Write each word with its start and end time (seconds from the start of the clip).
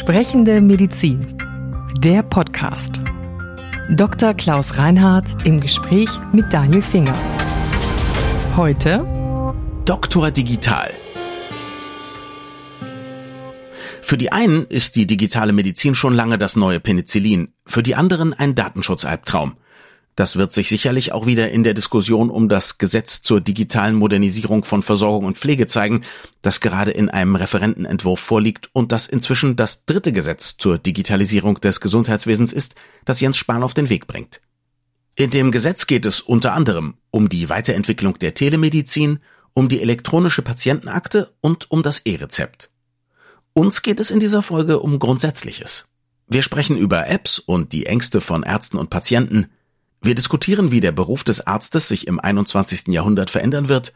Sprechende 0.00 0.62
Medizin. 0.62 1.36
Der 1.98 2.22
Podcast. 2.22 3.02
Dr. 3.90 4.32
Klaus 4.32 4.78
Reinhardt 4.78 5.46
im 5.46 5.60
Gespräch 5.60 6.08
mit 6.32 6.50
Daniel 6.54 6.80
Finger. 6.80 7.14
Heute 8.56 9.04
Doktor 9.84 10.30
Digital. 10.30 10.90
Für 14.00 14.16
die 14.16 14.32
einen 14.32 14.64
ist 14.64 14.96
die 14.96 15.06
digitale 15.06 15.52
Medizin 15.52 15.94
schon 15.94 16.14
lange 16.14 16.38
das 16.38 16.56
neue 16.56 16.80
Penicillin, 16.80 17.52
für 17.66 17.82
die 17.82 17.94
anderen 17.94 18.32
ein 18.32 18.54
Datenschutzalbtraum. 18.54 19.58
Das 20.16 20.36
wird 20.36 20.52
sich 20.52 20.68
sicherlich 20.68 21.12
auch 21.12 21.26
wieder 21.26 21.50
in 21.50 21.62
der 21.62 21.74
Diskussion 21.74 22.30
um 22.30 22.48
das 22.48 22.78
Gesetz 22.78 23.22
zur 23.22 23.40
digitalen 23.40 23.94
Modernisierung 23.94 24.64
von 24.64 24.82
Versorgung 24.82 25.24
und 25.24 25.38
Pflege 25.38 25.66
zeigen, 25.66 26.02
das 26.42 26.60
gerade 26.60 26.90
in 26.90 27.08
einem 27.08 27.36
Referentenentwurf 27.36 28.20
vorliegt 28.20 28.68
und 28.72 28.92
das 28.92 29.06
inzwischen 29.06 29.56
das 29.56 29.84
dritte 29.86 30.12
Gesetz 30.12 30.56
zur 30.56 30.78
Digitalisierung 30.78 31.60
des 31.60 31.80
Gesundheitswesens 31.80 32.52
ist, 32.52 32.74
das 33.04 33.20
Jens 33.20 33.36
Spahn 33.36 33.62
auf 33.62 33.74
den 33.74 33.88
Weg 33.88 34.06
bringt. 34.06 34.40
In 35.16 35.30
dem 35.30 35.52
Gesetz 35.52 35.86
geht 35.86 36.06
es 36.06 36.20
unter 36.20 36.54
anderem 36.54 36.94
um 37.10 37.28
die 37.28 37.48
Weiterentwicklung 37.48 38.18
der 38.18 38.34
Telemedizin, 38.34 39.20
um 39.52 39.68
die 39.68 39.82
elektronische 39.82 40.42
Patientenakte 40.42 41.34
und 41.40 41.70
um 41.70 41.82
das 41.82 42.00
E-Rezept. 42.00 42.70
Uns 43.52 43.82
geht 43.82 44.00
es 44.00 44.10
in 44.10 44.20
dieser 44.20 44.42
Folge 44.42 44.80
um 44.80 44.98
Grundsätzliches. 44.98 45.88
Wir 46.28 46.42
sprechen 46.42 46.76
über 46.76 47.08
Apps 47.08 47.38
und 47.38 47.72
die 47.72 47.86
Ängste 47.86 48.20
von 48.20 48.44
Ärzten 48.44 48.78
und 48.78 48.90
Patienten, 48.90 49.50
wir 50.02 50.14
diskutieren, 50.14 50.70
wie 50.70 50.80
der 50.80 50.92
Beruf 50.92 51.24
des 51.24 51.46
Arztes 51.46 51.88
sich 51.88 52.06
im 52.06 52.18
21. 52.20 52.88
Jahrhundert 52.88 53.28
verändern 53.28 53.68
wird 53.68 53.92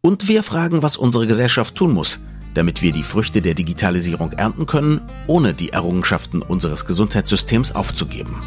und 0.00 0.26
wir 0.26 0.42
fragen, 0.42 0.82
was 0.82 0.96
unsere 0.96 1.26
Gesellschaft 1.26 1.76
tun 1.76 1.92
muss, 1.92 2.20
damit 2.54 2.82
wir 2.82 2.92
die 2.92 3.04
Früchte 3.04 3.40
der 3.40 3.54
Digitalisierung 3.54 4.32
ernten 4.32 4.66
können, 4.66 5.00
ohne 5.26 5.54
die 5.54 5.70
Errungenschaften 5.70 6.42
unseres 6.42 6.86
Gesundheitssystems 6.86 7.74
aufzugeben. 7.74 8.40